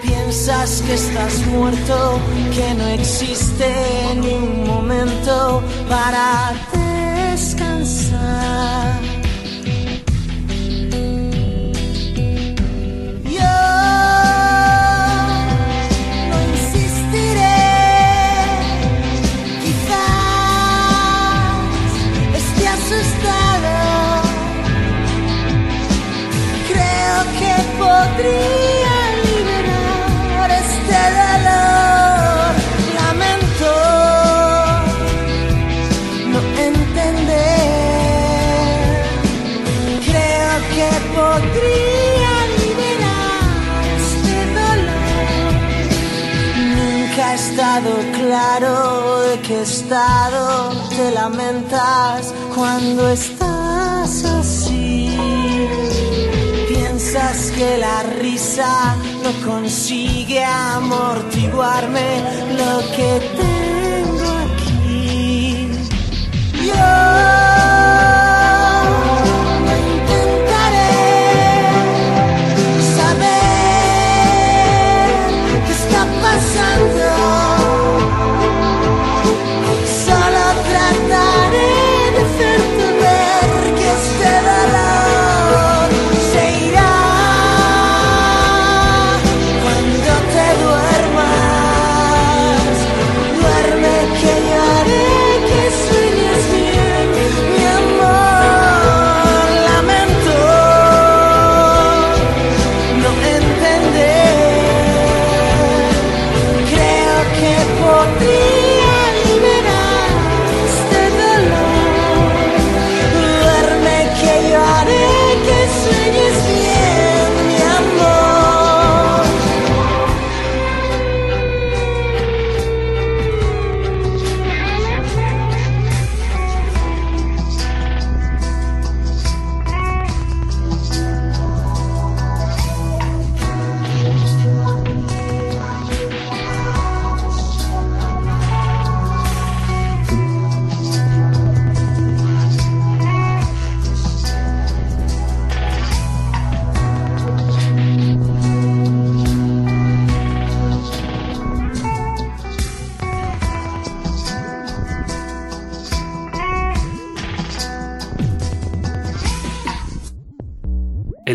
Piensas 0.00 0.80
que 0.82 0.94
estás 0.94 1.44
muerto, 1.46 2.20
que 2.54 2.72
no 2.74 2.86
existe 2.86 3.74
ni 4.14 4.32
un 4.32 4.64
momento 4.64 5.60
para 5.88 6.52
descansar. 7.32 9.09
Claro 48.20 49.20
de 49.22 49.40
qué 49.40 49.62
estado 49.62 50.70
te 50.90 51.10
lamentas 51.12 52.32
cuando 52.54 53.08
estás 53.08 53.39
que 57.60 57.76
la 57.76 58.02
risa 58.02 58.96
no 59.22 59.32
consigue 59.46 60.42
amortiguarme 60.42 62.22
lo 62.56 62.78
que 62.96 63.20
tengo 63.36 64.30
aquí. 64.46 65.68
Yo 66.64 67.59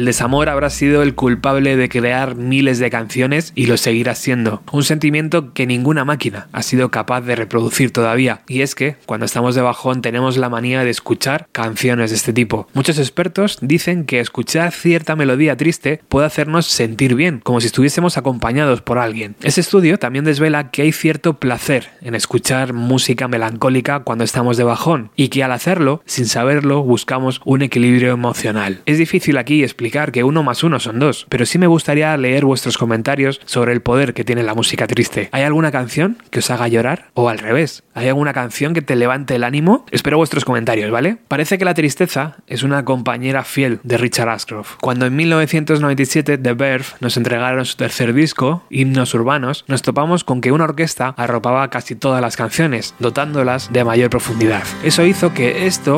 El 0.06 0.10
desamor 0.10 0.50
habrá 0.50 0.70
sido 0.70 1.02
el 1.02 1.16
culpable 1.16 1.78
de 1.78 1.90
crear 1.90 2.36
miles 2.36 2.78
de 2.78 2.92
canciones 2.92 3.52
y 3.56 3.66
lo 3.66 3.76
seguirá 3.76 4.14
siendo. 4.14 4.62
Un 4.72 4.84
sentimiento 4.84 5.52
que 5.52 5.66
ninguna 5.66 6.06
máquina 6.06 6.48
ha 6.52 6.62
sido 6.62 6.92
capaz 6.92 7.22
de 7.22 7.36
reproducir 7.36 7.90
todavía. 7.90 8.42
Y 8.48 8.62
es 8.62 8.76
que, 8.76 8.98
cuando 9.08 9.26
estamos 9.26 9.56
de 9.56 9.64
bajón, 9.64 10.04
tenemos 10.04 10.38
la 10.38 10.48
manía 10.48 10.84
de 10.84 10.92
escuchar 10.92 11.48
canciones 11.52 12.12
de 12.12 12.18
este 12.18 12.34
tipo. 12.34 12.68
Muchos 12.76 13.00
expertos 13.00 13.58
dicen 13.64 14.06
que 14.06 14.20
escuchar 14.20 14.74
cierta 14.74 15.16
melodía 15.16 15.58
triste 15.58 16.02
puede 16.08 16.28
hacernos 16.28 16.68
sentir 16.68 17.16
bien, 17.16 17.40
como 17.40 17.60
si 17.60 17.66
estuviésemos 17.66 18.20
acompañados 18.20 18.84
por 18.84 19.00
alguien. 19.00 19.36
Ese 19.42 19.62
estudio 19.62 19.98
también 19.98 20.24
desvela 20.24 20.70
que 20.70 20.84
hay 20.84 20.92
cierto 20.92 21.40
placer 21.40 21.90
en 22.02 22.14
escuchar 22.14 22.74
música 22.74 23.28
melancólica 23.28 24.02
cuando 24.02 24.24
estamos 24.24 24.56
de 24.56 24.66
bajón, 24.66 25.10
y 25.16 25.30
que 25.30 25.44
al 25.44 25.52
hacerlo, 25.52 26.04
sin 26.06 26.28
saberlo, 26.28 26.84
buscamos 26.84 27.42
un 27.44 27.64
equilibrio 27.64 28.12
emocional. 28.12 28.84
Es 28.86 29.00
difícil 29.00 29.40
aquí 29.40 29.64
explicar 29.64 29.95
que 29.96 30.24
uno 30.26 30.44
más 30.44 30.64
uno 30.64 30.80
son 30.82 31.00
dos, 31.00 31.26
pero 31.30 31.46
sí 31.46 31.58
me 31.58 31.68
gustaría 31.68 32.16
leer 32.18 32.44
vuestros 32.44 32.78
comentarios 32.78 33.40
sobre 33.46 33.72
el 33.72 33.82
poder 33.82 34.14
que 34.14 34.26
tiene 34.26 34.44
la 34.44 34.54
música 34.54 34.88
triste. 34.88 35.30
¿Hay 35.32 35.44
alguna 35.44 35.72
canción 35.72 36.18
que 36.32 36.40
os 36.40 36.52
haga 36.52 36.68
llorar? 36.68 37.08
O 37.14 37.30
al 37.30 37.40
revés, 37.40 37.84
¿hay 37.94 38.10
alguna 38.10 38.34
canción 38.34 38.74
que 38.74 38.82
te 38.82 38.98
levante 38.98 39.36
el 39.36 39.46
ánimo? 39.46 39.86
Espero 39.92 40.18
vuestros 40.18 40.44
comentarios, 40.44 40.92
¿vale? 40.92 41.18
Parece 41.30 41.58
que 41.58 41.64
la 41.64 41.74
tristeza 41.74 42.36
es 42.48 42.64
una 42.64 42.84
compañera 42.84 43.46
fiel 43.46 43.80
de 43.84 43.98
Richard 43.98 44.30
Ashcroft. 44.30 44.76
Cuando 44.82 45.06
en 45.06 45.16
1997 45.16 46.38
The 46.38 46.54
Verve 46.54 46.86
nos 47.00 47.16
entregaron 47.16 47.64
su 47.66 47.78
tercer 47.78 48.14
disco, 48.14 48.64
Himnos 48.70 49.14
Urbanos, 49.14 49.64
nos 49.68 49.82
topamos 49.82 50.26
con 50.26 50.42
que 50.42 50.52
una 50.52 50.66
orquesta 50.66 51.14
arropaba 51.18 51.70
casi 51.70 51.96
todas 51.96 52.22
las 52.22 52.36
canciones, 52.36 52.96
dotándolas 53.00 53.72
de 53.72 53.86
mayor 53.86 54.10
profundidad. 54.10 54.64
Eso 54.84 55.06
hizo 55.06 55.34
que 55.34 55.68
esto 55.68 55.98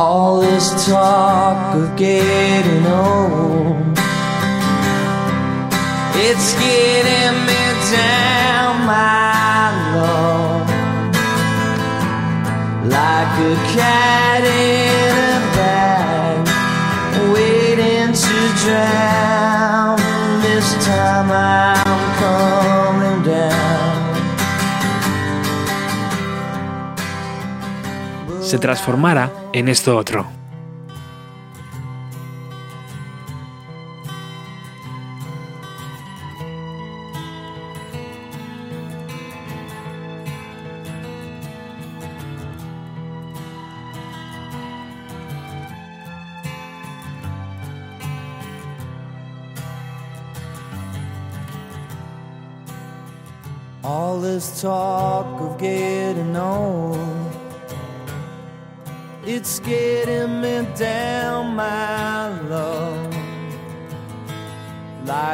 All 0.00 0.38
this 0.40 0.86
talk 0.86 1.74
of 1.74 1.96
getting 1.96 2.86
old, 2.86 3.98
it's 6.14 6.52
getting 6.60 6.97
se 28.48 28.58
transformara 28.58 29.30
en 29.52 29.68
esto 29.68 29.94
otro. 29.94 30.47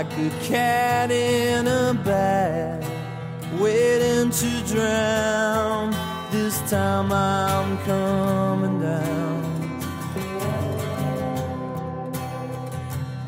Like 0.04 0.18
a 0.18 0.30
cat 0.44 1.10
in 1.10 1.66
a 1.66 1.94
bag, 2.04 2.84
waiting 3.60 4.30
to 4.30 4.62
drown. 4.66 5.94
This 6.30 6.58
time 6.70 7.12
I'm 7.12 7.78
coming 7.84 8.80
down. 8.80 9.44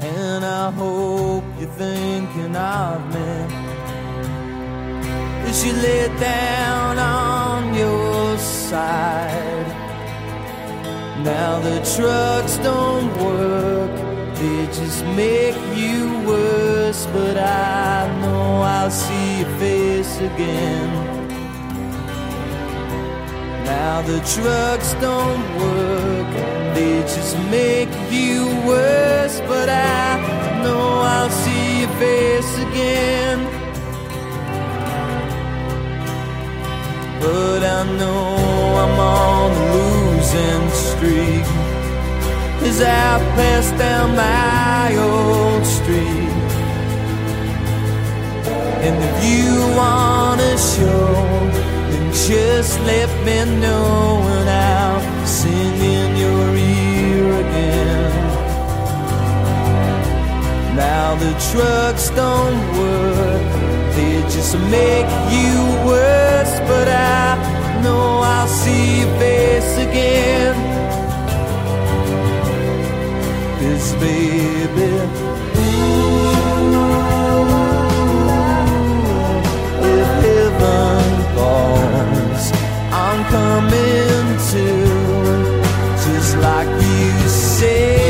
And 0.01 0.45
I 0.45 0.71
hope 0.73 1.45
you're 1.59 1.69
thinking 1.71 2.57
of 2.57 3.15
me 3.15 3.31
as 5.49 5.65
you 5.65 5.73
lay 5.73 6.09
down 6.19 6.99
on 6.99 7.75
your 7.75 8.39
side. 8.39 9.67
Now 11.25 11.61
the 11.61 11.79
trucks 11.97 12.57
don't 12.59 13.11
work, 13.23 13.91
just 14.67 15.05
make 15.17 15.57
you 15.75 16.21
worse. 16.27 17.07
But 17.07 17.37
I 17.39 18.07
know 18.21 18.61
I'll 18.61 18.91
see 18.91 19.41
your 19.41 19.49
face 19.59 20.17
again. 20.19 20.89
Now 23.65 24.03
the 24.03 24.21
trucks 24.35 24.93
don't 25.01 25.45
work, 25.59 26.31
they 26.75 27.01
just 27.03 27.37
make 27.51 27.89
you 28.11 28.47
worse. 28.67 29.41
But 29.41 29.69
I 29.69 30.63
know 30.63 31.01
I'll 31.01 31.31
see 31.31 31.81
your 31.81 31.95
face 31.99 32.53
again. 32.69 33.39
But 37.21 37.63
I 37.65 37.83
know 37.99 38.27
I'm 38.83 38.99
on 39.01 39.51
a 39.53 39.65
losing 39.75 40.71
streak 40.71 41.76
As 42.69 42.81
I 42.83 43.19
pass 43.37 43.71
down 43.79 44.17
my 44.17 44.97
old 44.97 45.65
street 45.65 46.35
And 48.87 48.97
if 49.09 49.17
you 49.31 49.51
wanna 49.81 50.53
show 50.75 51.07
Then 51.91 52.07
just 52.29 52.81
let 52.81 53.11
me 53.27 53.39
know 53.61 54.21
And 54.35 54.49
I'll 54.51 55.27
sing 55.27 55.77
in 55.97 56.17
your 56.25 56.47
ear 56.57 57.27
again 57.45 58.13
Now 60.75 61.15
the 61.25 61.33
trucks 61.51 62.11
don't 62.11 62.61
work 62.79 63.67
they 63.97 64.21
just 64.25 64.55
make 64.69 65.09
you 65.33 65.57
worse, 65.89 66.55
but 66.69 66.87
I 66.87 67.81
know 67.83 68.21
I'll 68.21 68.47
see 68.47 69.01
your 69.01 69.19
face 69.19 69.79
again. 69.79 70.66
Cause 73.87 73.95
baby, 74.01 74.91
ooh, 75.59 75.77
coming 83.31 84.39
to, 84.51 84.67
just 86.05 86.37
like 86.39 86.69
you 86.83 87.29
said. 87.29 88.06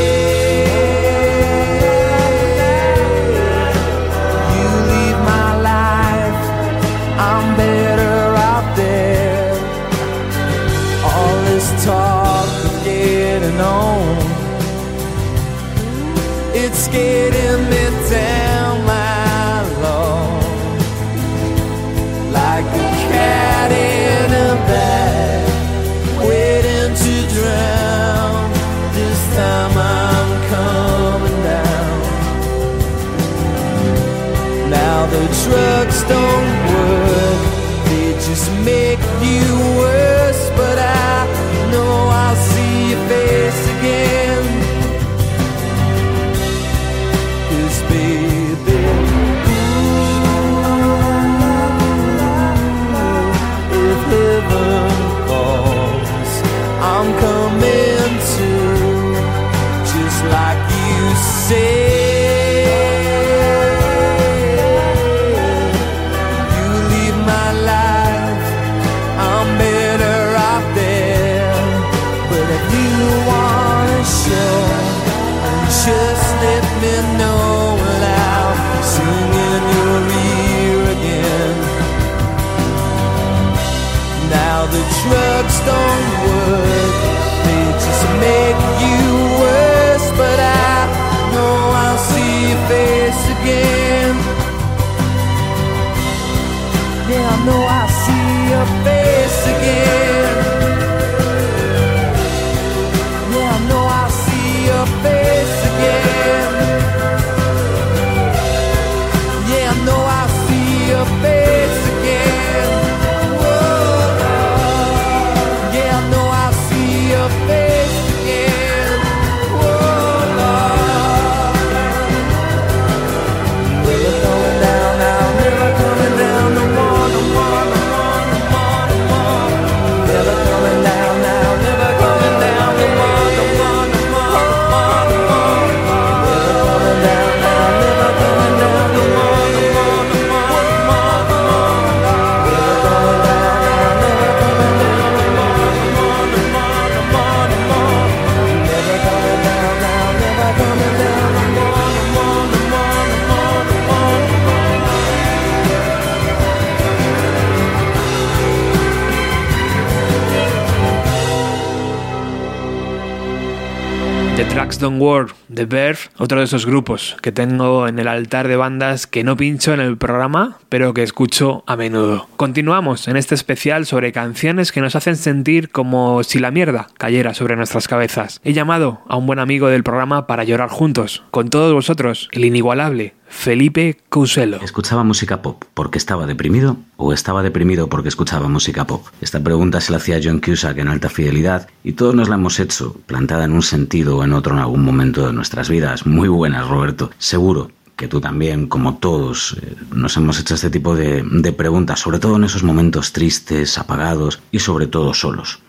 Tracks 164.67 164.79
Don't 164.79 165.01
Work, 165.01 165.33
The 165.53 165.65
Verve, 165.65 165.99
otro 166.17 166.39
de 166.39 166.43
esos 166.43 166.65
grupos 166.65 167.15
que 167.21 167.31
tengo 167.31 167.87
en 167.87 167.99
el 167.99 168.07
altar 168.09 168.49
de 168.49 168.57
bandas 168.57 169.07
que 169.07 169.23
no 169.23 169.37
pincho 169.37 169.73
en 169.73 169.79
el 169.79 169.95
programa, 169.95 170.57
pero 170.67 170.93
que 170.93 171.03
escucho 171.03 171.63
a 171.67 171.77
menudo. 171.77 172.27
Continuamos 172.35 173.07
en 173.07 173.15
este 173.15 173.33
especial 173.33 173.85
sobre 173.85 174.11
canciones 174.11 174.73
que 174.73 174.81
nos 174.81 174.97
hacen 174.97 175.15
sentir 175.15 175.69
como 175.69 176.21
si 176.23 176.39
la 176.39 176.51
mierda 176.51 176.87
cayera 176.97 177.33
sobre 177.33 177.55
nuestras 177.55 177.87
cabezas. 177.87 178.41
He 178.43 178.51
llamado 178.51 178.99
a 179.07 179.15
un 179.15 179.25
buen 179.25 179.39
amigo 179.39 179.69
del 179.69 179.83
programa 179.85 180.27
para 180.27 180.43
llorar 180.43 180.67
juntos, 180.67 181.23
con 181.31 181.49
todos 181.49 181.73
vosotros, 181.73 182.27
el 182.33 182.43
inigualable 182.43 183.13
Felipe 183.29 183.97
Couselo. 184.09 184.57
¿Escuchaba 184.63 185.03
música 185.03 185.41
pop 185.41 185.63
porque 185.73 185.97
estaba 185.97 186.25
deprimido 186.25 186.77
o 186.95 187.13
estaba 187.13 187.43
deprimido 187.43 187.87
porque 187.87 188.09
escuchaba 188.09 188.47
música 188.47 188.87
pop? 188.87 189.05
Esta 189.21 189.41
pregunta 189.41 189.81
se 189.81 189.91
la 189.91 189.97
hacía 189.97 190.19
John 190.23 190.39
Cusack 190.39 190.77
en 190.77 190.87
alta 190.87 191.09
fidelidad 191.09 191.67
y 191.83 191.93
todos 191.93 192.15
nos 192.15 192.29
la 192.29 192.35
hemos 192.35 192.59
hecho, 192.59 192.95
plantada 193.05 193.45
en 193.45 193.53
un 193.53 193.61
sentido 193.61 194.17
o 194.17 194.23
en 194.23 194.33
otro 194.33 194.53
en 194.53 194.59
algún 194.59 194.83
momento 194.83 195.27
de 195.27 195.33
nuestras 195.33 195.69
vidas. 195.69 196.05
Muy 196.05 196.29
buenas, 196.29 196.67
Roberto. 196.67 197.11
Seguro 197.17 197.71
que 197.95 198.07
tú 198.07 198.21
también, 198.21 198.67
como 198.67 198.97
todos, 198.97 199.57
eh, 199.61 199.75
nos 199.93 200.15
hemos 200.17 200.39
hecho 200.39 200.55
este 200.55 200.69
tipo 200.69 200.95
de, 200.95 201.23
de 201.23 201.51
preguntas, 201.51 201.99
sobre 201.99 202.19
todo 202.19 202.35
en 202.35 202.43
esos 202.43 202.63
momentos 202.63 203.11
tristes, 203.11 203.77
apagados 203.77 204.39
y 204.51 204.59
sobre 204.59 204.87
todo 204.87 205.13
solos. 205.13 205.59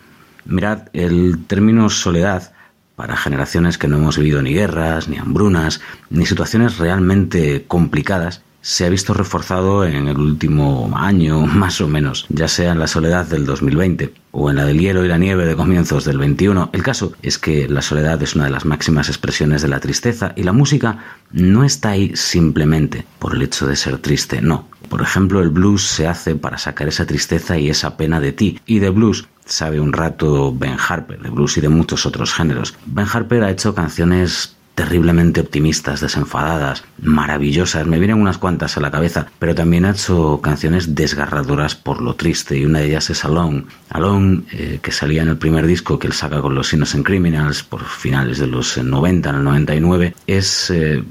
Mirad, 0.45 0.89
el 0.93 1.45
término 1.47 1.91
soledad 1.91 2.53
para 2.99 3.17
generaciones 3.17 3.79
que 3.79 3.87
no 3.87 3.97
hemos 3.97 4.19
vivido 4.19 4.43
ni 4.43 4.53
guerras, 4.53 5.07
ni 5.09 5.19
hambrunas, 5.19 5.81
ni 6.11 6.27
situaciones 6.27 6.79
realmente 6.79 7.65
complicadas, 7.69 8.43
se 8.69 8.85
ha 8.85 8.91
visto 8.91 9.15
reforzado 9.15 9.83
en 9.87 10.09
el 10.09 10.19
último 10.19 10.93
año, 10.95 11.41
más 11.47 11.81
o 11.81 11.89
menos, 11.89 12.27
ya 12.29 12.49
sea 12.49 12.73
en 12.73 12.79
la 12.79 12.87
soledad 12.87 13.25
del 13.25 13.47
2020 13.47 14.13
o 14.33 14.51
en 14.51 14.57
la 14.57 14.67
del 14.67 14.79
hielo 14.79 15.03
y 15.07 15.09
la 15.09 15.17
nieve 15.17 15.47
de 15.47 15.57
comienzos 15.57 16.05
del 16.05 16.19
21. 16.19 16.69
El 16.75 16.83
caso 16.83 17.15
es 17.23 17.39
que 17.39 17.67
la 17.67 17.81
soledad 17.81 18.23
es 18.23 18.35
una 18.35 18.45
de 18.45 18.51
las 18.51 18.67
máximas 18.67 19.09
expresiones 19.09 19.63
de 19.63 19.69
la 19.69 19.81
tristeza 19.81 20.35
y 20.37 20.43
la 20.43 20.53
música 20.53 20.99
no 21.33 21.65
está 21.65 21.91
ahí 21.91 22.15
simplemente 22.15 23.07
por 23.19 23.35
el 23.35 23.41
hecho 23.41 23.67
de 23.67 23.75
ser 23.75 23.97
triste, 23.99 24.43
no. 24.43 24.69
Por 24.91 25.01
ejemplo, 25.01 25.41
el 25.41 25.49
blues 25.49 25.85
se 25.85 26.07
hace 26.07 26.35
para 26.35 26.59
sacar 26.59 26.89
esa 26.89 27.07
tristeza 27.07 27.57
y 27.57 27.71
esa 27.71 27.97
pena 27.97 28.21
de 28.21 28.33
ti. 28.33 28.61
Y 28.67 28.81
de 28.81 28.91
blues 28.91 29.29
sabe 29.47 29.81
un 29.81 29.95
rato 29.95 30.55
Ben 30.55 30.77
Harper, 30.79 31.23
de 31.23 31.31
blues 31.31 31.57
y 31.57 31.63
de 31.63 31.71
muchos 31.71 32.05
otros 32.05 32.35
géneros. 32.35 32.75
Ben 32.85 33.07
Harper 33.11 33.45
ha 33.45 33.51
hecho 33.51 33.75
canciones 33.75 34.58
terriblemente 34.79 35.41
optimistas, 35.41 36.01
desenfadadas, 36.01 36.85
maravillosas. 37.03 37.85
Me 37.89 37.99
vienen 37.99 38.21
unas 38.21 38.39
cuantas 38.39 38.77
a 38.77 38.81
la 38.81 38.93
cabeza, 38.93 39.27
pero 39.41 39.53
también 39.53 39.85
ha 39.85 39.91
hecho 39.91 40.41
canciones 40.41 40.95
desgarradoras 40.95 41.75
por 41.75 42.01
lo 42.01 42.15
triste 42.15 42.57
y 42.57 42.65
una 42.65 42.79
de 42.79 42.87
ellas 42.87 43.11
es 43.11 43.25
Alone. 43.25 43.65
Alone, 43.91 44.43
eh, 44.53 44.79
que 44.81 44.93
salía 44.93 45.23
en 45.23 45.31
el 45.31 45.37
primer 45.37 45.67
disco 45.67 45.99
que 45.99 46.07
él 46.07 46.13
saca 46.13 46.41
con 46.41 46.55
los 46.55 46.73
Innocent 46.73 47.05
Criminals 47.05 47.65
por 47.65 47.85
finales 47.85 48.39
de 48.39 48.47
los 48.47 48.79
90, 48.79 49.31
en 49.31 49.35
el 49.35 49.43
99, 49.43 50.15
es 50.29 50.71
eh, 50.71 51.03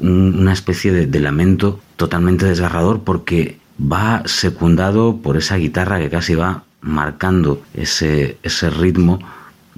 un, 0.00 0.40
una 0.40 0.52
especie 0.52 0.92
de, 0.92 1.20
lamento 1.20 1.80
totalmente 1.96 2.44
desgarrador 2.44 3.04
porque 3.04 3.58
va 3.80 4.22
secundado 4.26 5.16
por 5.22 5.38
esa 5.38 5.56
guitarra 5.56 5.98
que 5.98 6.10
casi 6.10 6.34
va 6.34 6.64
marcando 6.82 7.62
ese 7.72 8.36
ritmo 8.78 9.18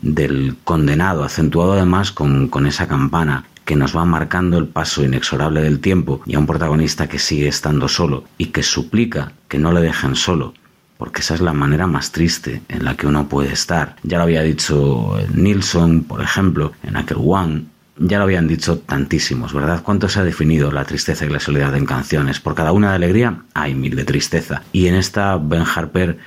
del 0.03 0.57
condenado, 0.65 1.25
acentuado 1.25 1.73
además 1.75 2.13
con, 2.13 2.49
con 2.49 2.67
esa 2.67 2.89
campana 2.89 3.45
que 3.65 3.77
nos 3.77 3.97
va 3.97 4.05
marcando 4.05 4.59
el 4.59 4.67
paso 4.67 5.05
inexorable 5.05 5.63
del 5.63 5.81
tiempo 5.81 6.21
y 6.27 6.35
a 6.35 6.39
un 6.39 6.47
protagonista 6.47 7.09
que 7.09 7.19
sigue 7.19 7.49
estando 7.49 7.89
solo 7.89 8.25
y 8.37 8.47
que 8.47 8.63
suplica 8.63 9.33
que 9.49 9.59
no 9.59 9.73
le 9.73 9.81
dejen 9.81 10.17
solo, 10.17 10.55
porque 10.99 11.21
esa 11.21 11.35
es 11.35 11.41
la 11.41 11.53
manera 11.53 11.87
más 11.87 12.11
triste 12.11 12.63
en 12.69 12.85
la 12.85 12.97
que 12.97 13.07
uno 13.07 13.29
puede 13.29 13.53
estar. 13.53 13.97
Ya 14.03 14.19
lo 14.19 14.25
había 14.25 14.43
dicho 14.43 15.17
Nilsson, 15.35 16.03
por 16.03 16.21
ejemplo, 16.21 16.73
en 16.83 16.97
aquel 16.97 17.19
One, 17.21 17.65
ya 17.97 18.19
lo 18.19 18.25
habían 18.25 18.49
dicho 18.49 18.79
tantísimos, 18.79 19.53
¿verdad? 19.53 19.83
¿Cuánto 19.85 20.09
se 20.09 20.21
ha 20.21 20.25
definido 20.25 20.73
la 20.73 20.85
tristeza 20.85 21.27
y 21.27 21.29
la 21.29 21.39
soledad 21.39 21.77
en 21.77 21.87
canciones? 21.87 22.41
Por 22.41 22.55
cada 22.55 22.73
una 22.73 22.91
de 22.91 22.97
alegría 22.97 23.43
hay 23.55 23.75
mil 23.75 23.95
de 23.95 24.05
tristeza. 24.05 24.63
Y 24.73 24.87
en 24.87 24.95
esta 24.95 25.37
Ben 25.37 25.63
Harper 25.63 26.19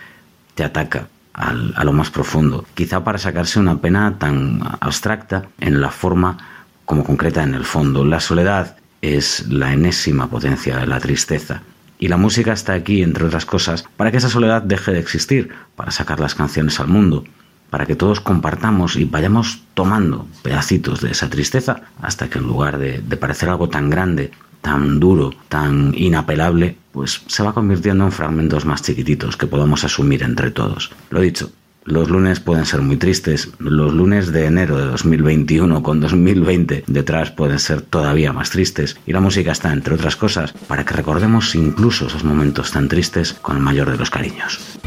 te 0.54 0.64
ataca 0.64 1.08
a 1.34 1.84
lo 1.84 1.94
más 1.94 2.12
profundo, 2.12 2.66
quizá 2.76 3.04
para 3.04 3.18
sacarse 3.18 3.60
una 3.60 3.80
pena 3.82 4.18
tan 4.20 4.62
abstracta 4.80 5.48
en 5.60 5.82
la 5.82 5.90
forma 5.90 6.38
como 6.86 7.04
concreta 7.04 7.44
en 7.44 7.56
el 7.56 7.66
fondo. 7.66 8.06
La 8.06 8.20
soledad 8.20 8.78
es 9.02 9.48
la 9.48 9.74
enésima 9.74 10.28
potencia 10.28 10.78
de 10.78 10.88
la 10.88 11.00
tristeza. 11.00 11.62
Y 12.00 12.08
la 12.08 12.18
música 12.18 12.54
está 12.54 12.74
aquí, 12.74 13.02
entre 13.02 13.26
otras 13.26 13.46
cosas, 13.46 13.86
para 13.98 14.12
que 14.12 14.18
esa 14.18 14.30
soledad 14.30 14.62
deje 14.62 14.92
de 14.92 15.00
existir, 15.00 15.50
para 15.76 15.92
sacar 15.92 16.20
las 16.20 16.36
canciones 16.36 16.80
al 16.80 16.88
mundo, 16.88 17.24
para 17.70 17.86
que 17.86 17.96
todos 17.96 18.20
compartamos 18.20 18.96
y 18.96 19.06
vayamos 19.06 19.64
tomando 19.74 20.28
pedacitos 20.44 21.02
de 21.02 21.12
esa 21.12 21.30
tristeza 21.30 21.82
hasta 22.02 22.30
que 22.30 22.40
en 22.40 22.46
lugar 22.46 22.78
de 22.78 23.18
parecer 23.18 23.50
algo 23.50 23.70
tan 23.70 23.90
grande, 23.90 24.32
tan 24.62 25.00
duro, 25.00 25.34
tan 25.50 25.94
inapelable, 25.96 26.78
pues 26.94 27.24
se 27.28 27.44
va 27.44 27.54
convirtiendo 27.54 28.06
en 28.06 28.12
fragmentos 28.14 28.66
más 28.66 28.82
chiquititos 28.84 29.36
que 29.36 29.48
podamos 29.48 29.84
asumir 29.84 30.24
entre 30.24 30.52
todos. 30.52 30.92
Lo 31.10 31.20
dicho, 31.20 31.52
los 31.86 32.10
lunes 32.10 32.40
pueden 32.40 32.66
ser 32.66 32.82
muy 32.82 32.96
tristes, 32.96 33.50
los 33.60 33.94
lunes 33.94 34.32
de 34.32 34.46
enero 34.46 34.78
de 34.78 34.86
2021 34.86 35.84
con 35.84 36.00
2020 36.00 36.86
detrás 36.88 37.32
pueden 37.32 37.60
ser 37.60 37.82
todavía 37.82 38.32
más 38.32 38.52
tristes 38.52 38.96
y 39.06 39.12
la 39.12 39.20
música 39.20 39.52
está, 39.52 39.74
entre 39.74 39.96
otras 39.96 40.16
cosas, 40.16 40.54
para 40.54 40.86
que 40.86 40.94
recordemos 40.94 41.56
incluso 41.56 42.08
esos 42.08 42.24
momentos 42.24 42.72
tan 42.72 42.88
tristes 42.88 43.34
con 43.34 43.58
el 43.58 43.64
mayor 43.64 43.92
de 43.92 43.98
los 43.98 44.10
cariños. 44.10 44.80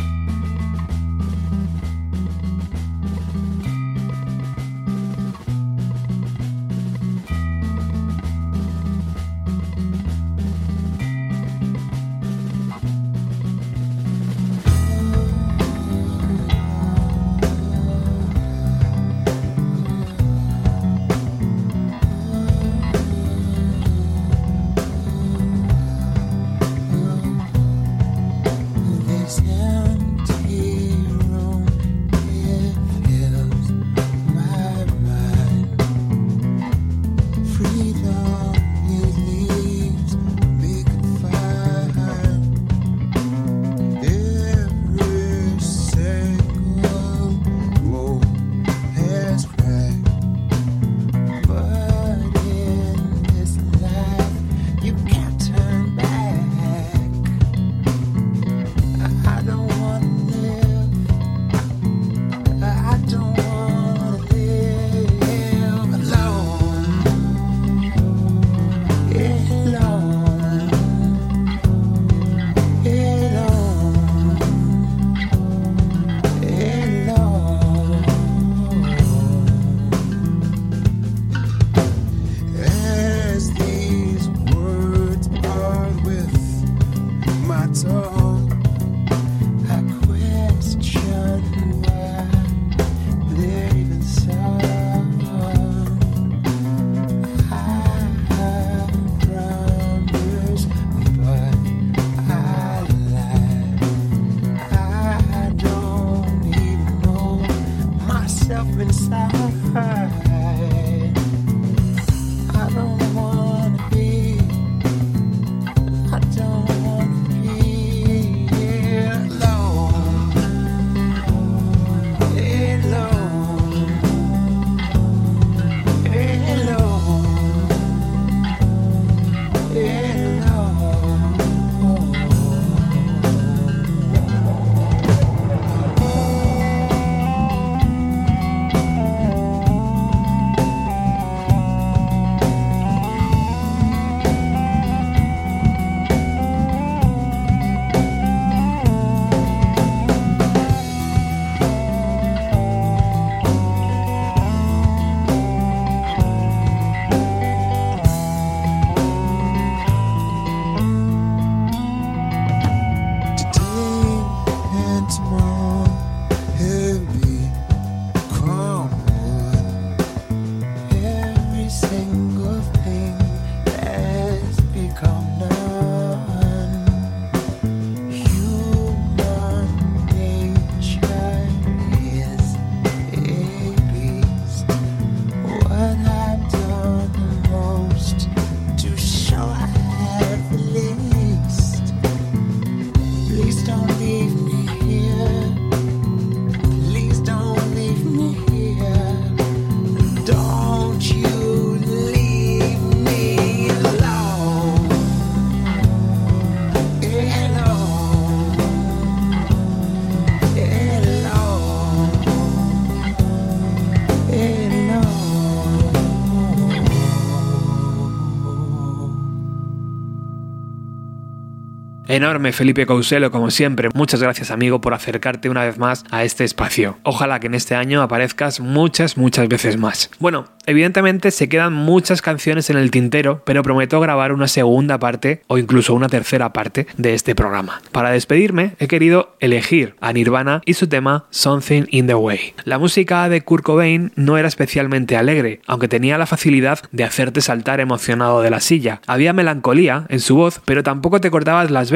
Enorme 222.17 222.53
Felipe 222.53 222.87
Couselo, 222.87 223.31
como 223.31 223.51
siempre. 223.51 223.91
Muchas 223.95 224.23
gracias, 224.23 224.51
amigo, 224.51 224.81
por 224.81 224.95
acercarte 224.95 225.51
una 225.51 225.65
vez 225.65 225.77
más 225.77 226.03
a 226.11 226.25
este 226.25 226.45
espacio. 226.45 226.99
Ojalá 227.03 227.41
que 227.41 227.47
en 227.47 227.55
este 227.55 227.75
año 227.75 228.01
aparezcas 228.01 228.59
muchas, 228.59 229.19
muchas 229.19 229.49
veces 229.49 229.77
más. 229.77 230.11
Bueno, 230.19 230.47
evidentemente 230.67 231.31
se 231.31 231.49
quedan 231.49 231.73
muchas 231.73 232.23
canciones 232.23 232.71
en 232.71 232.77
el 232.77 232.91
tintero, 232.91 233.43
pero 233.45 233.63
prometo 233.63 234.01
grabar 234.01 234.33
una 234.33 234.47
segunda 234.47 234.99
parte 234.99 235.43
o 235.49 235.59
incluso 235.59 235.95
una 235.95 236.09
tercera 236.09 236.53
parte 236.53 236.87
de 236.97 237.15
este 237.15 237.35
programa. 237.35 237.81
Para 237.91 238.11
despedirme, 238.11 238.77
he 238.79 238.87
querido 238.87 239.35
elegir 239.41 239.97
a 240.01 240.13
Nirvana 240.13 240.63
y 240.65 240.75
su 240.75 240.87
tema 240.87 241.27
Something 241.31 241.87
in 241.91 242.07
the 242.07 242.15
Way. 242.15 242.55
La 242.65 242.79
música 242.79 243.29
de 243.29 243.41
Kurt 243.41 243.65
Cobain 243.65 244.13
no 244.15 244.39
era 244.39 244.49
especialmente 244.49 245.17
alegre, 245.17 245.61
aunque 245.67 245.89
tenía 245.89 246.19
la 246.19 246.27
facilidad 246.27 246.81
de 246.93 247.05
hacerte 247.05 247.41
saltar 247.41 247.81
emocionado 247.81 248.43
de 248.43 248.51
la 248.51 248.61
silla. 248.61 249.01
Había 249.07 249.33
melancolía 249.33 250.07
en 250.09 250.21
su 250.21 250.37
voz, 250.37 250.61
pero 250.65 250.83
tampoco 250.83 251.21
te 251.21 251.31
cortabas 251.31 251.71
las 251.71 251.87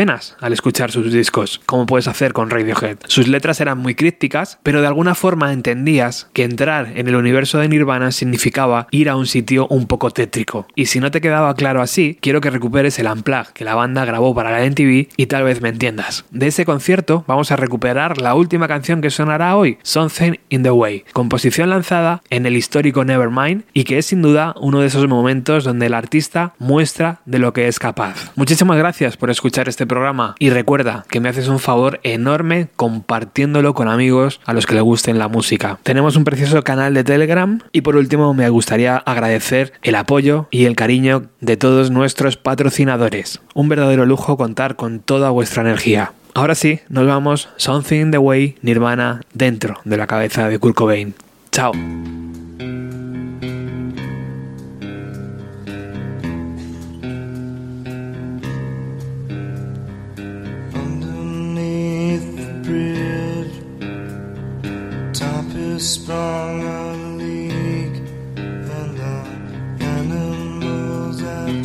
al 0.41 0.53
escuchar 0.53 0.91
sus 0.91 1.13
discos, 1.13 1.61
como 1.67 1.85
puedes 1.85 2.09
hacer 2.09 2.33
con 2.33 2.49
Radiohead. 2.49 2.99
Sus 3.07 3.29
letras 3.29 3.61
eran 3.61 3.79
muy 3.79 3.95
crípticas, 3.95 4.59
pero 4.63 4.81
de 4.81 4.87
alguna 4.87 5.15
forma 5.15 5.53
entendías 5.53 6.29
que 6.33 6.45
entrar 6.45 6.93
en 6.97 7.09
el 7.09 7.17
universo 7.17 7.59
de 7.59 7.69
Nirvana 7.69 8.13
significaba 8.13 8.60
ir 8.91 9.09
a 9.09 9.17
un 9.17 9.27
sitio 9.27 9.67
un 9.69 9.87
poco 9.87 10.11
tétrico. 10.11 10.67
Y 10.75 10.87
si 10.87 11.01
no 11.01 11.11
te 11.11 11.21
quedaba 11.21 11.55
claro 11.55 11.83
así, 11.83 12.19
quiero 12.21 12.41
que 12.41 12.51
recuperes 12.51 12.99
el 12.99 13.07
unplug 13.07 13.53
que 13.53 13.65
la 13.65 13.75
banda 13.75 14.05
grabó 14.05 14.35
para 14.35 14.51
la 14.51 14.69
MTV 14.69 15.09
y 15.17 15.27
tal 15.27 15.45
vez 15.45 15.61
me 15.61 15.69
entiendas. 15.69 16.25
De 16.31 16.47
ese 16.49 16.65
concierto 16.65 17.25
vamos 17.27 17.53
a 17.53 17.57
recuperar 17.57 18.21
la 18.21 18.35
última 18.35 18.69
canción 18.69 19.01
que 19.01 19.11
sonará 19.11 19.57
hoy, 19.57 19.79
Something 19.83 20.35
in 20.49 20.63
the 20.63 20.71
Way, 20.71 21.05
composición 21.13 21.71
lanzada 21.71 22.23
en 22.31 22.47
el 22.47 22.57
histórico 22.57 23.05
Nevermind 23.05 23.65
y 23.73 23.85
que 23.85 23.99
es 23.99 24.07
sin 24.07 24.23
duda 24.23 24.55
uno 24.61 24.81
de 24.81 24.87
esos 24.87 25.07
momentos 25.09 25.65
donde 25.65 25.87
el 25.87 25.95
artista 25.95 26.55
muestra 26.59 27.21
de 27.25 27.39
lo 27.39 27.53
que 27.53 27.69
es 27.69 27.79
capaz. 27.79 28.33
Muchísimas 28.37 28.77
gracias 28.77 29.17
por 29.17 29.31
escuchar 29.31 29.69
este 29.69 29.87
programa 29.87 30.35
y 30.39 30.51
recuerda 30.51 31.05
que 31.09 31.21
me 31.21 31.29
haces 31.29 31.49
un 31.49 31.59
favor 31.59 32.01
enorme 32.03 32.69
compartiéndolo 32.77 33.75
con 33.75 33.89
amigos 33.89 34.41
a 34.45 34.53
los 34.53 34.67
que 34.67 34.75
le 34.75 34.81
gusten 34.81 35.19
la 35.19 35.29
música. 35.29 35.79
Tenemos 35.83 36.17
un 36.17 36.25
precioso 36.25 36.63
canal 36.63 36.95
de 36.95 37.05
Telegram 37.05 37.61
y 37.73 37.81
por 37.83 37.97
último 37.97 38.35
me 38.35 38.45
gustaría 38.51 38.97
agradecer 38.97 39.73
el 39.83 39.95
apoyo 39.95 40.47
y 40.51 40.65
el 40.67 40.77
cariño 40.77 41.31
de 41.41 41.57
todos 41.57 41.91
nuestros 41.91 42.37
patrocinadores. 42.37 43.41
Un 43.55 43.69
verdadero 43.69 44.07
lujo 44.07 44.37
contar 44.37 44.77
con 44.77 45.01
toda 45.01 45.31
vuestra 45.31 45.63
energía. 45.63 46.13
Ahora 46.35 46.55
sí, 46.55 46.81
nos 46.89 47.07
vamos 47.07 47.49
Something 47.57 48.11
the 48.11 48.19
Way 48.19 48.57
Nirvana 48.63 49.23
dentro 49.33 49.81
de 49.85 49.97
la 49.97 50.07
cabeza 50.07 50.49
de 50.49 50.59
Kurt 50.59 50.77
Cobain. 50.77 51.15
Chao. 51.51 51.73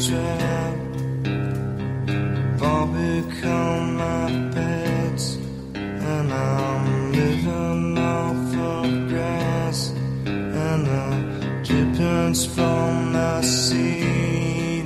Trap 0.08 0.78
all 2.62 2.86
become 2.88 3.98
my 3.98 4.28
pets, 4.54 5.38
and 5.74 6.32
I'm 6.32 7.12
living 7.12 7.98
off 7.98 8.56
of 8.56 9.10
grass 9.10 9.90
and 10.26 10.86
the 10.86 11.06
drippings 11.64 12.46
from 12.46 13.14
the 13.14 13.42
ceiling. 13.42 14.86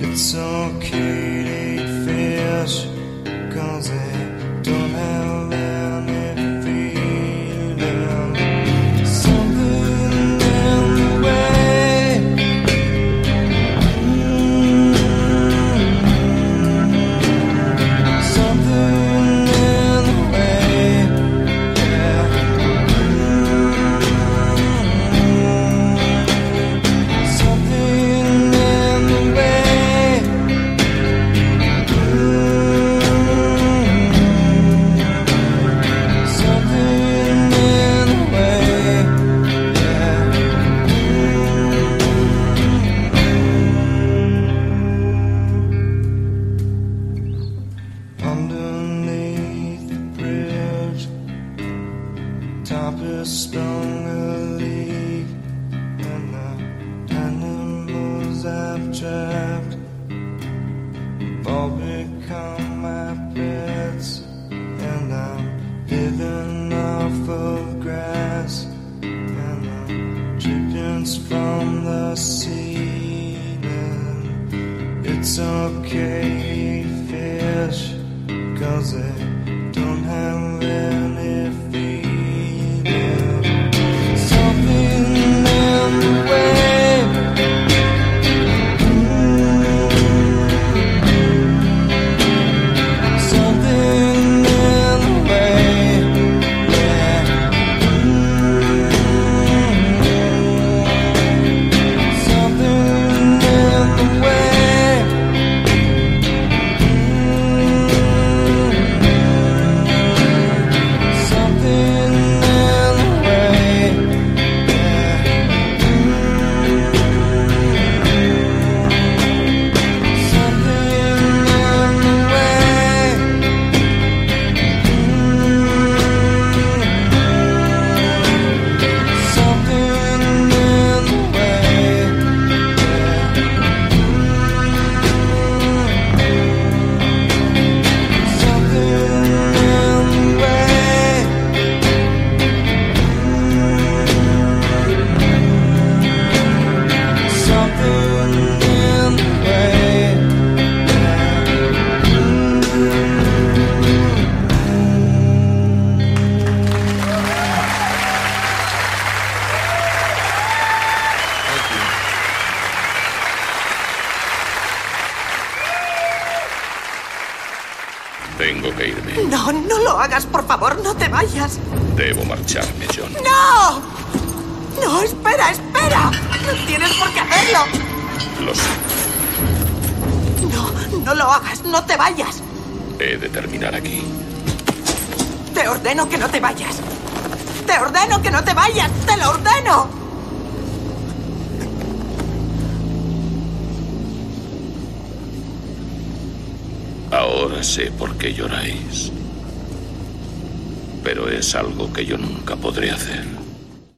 It's 0.00 0.34
okay 0.34 1.47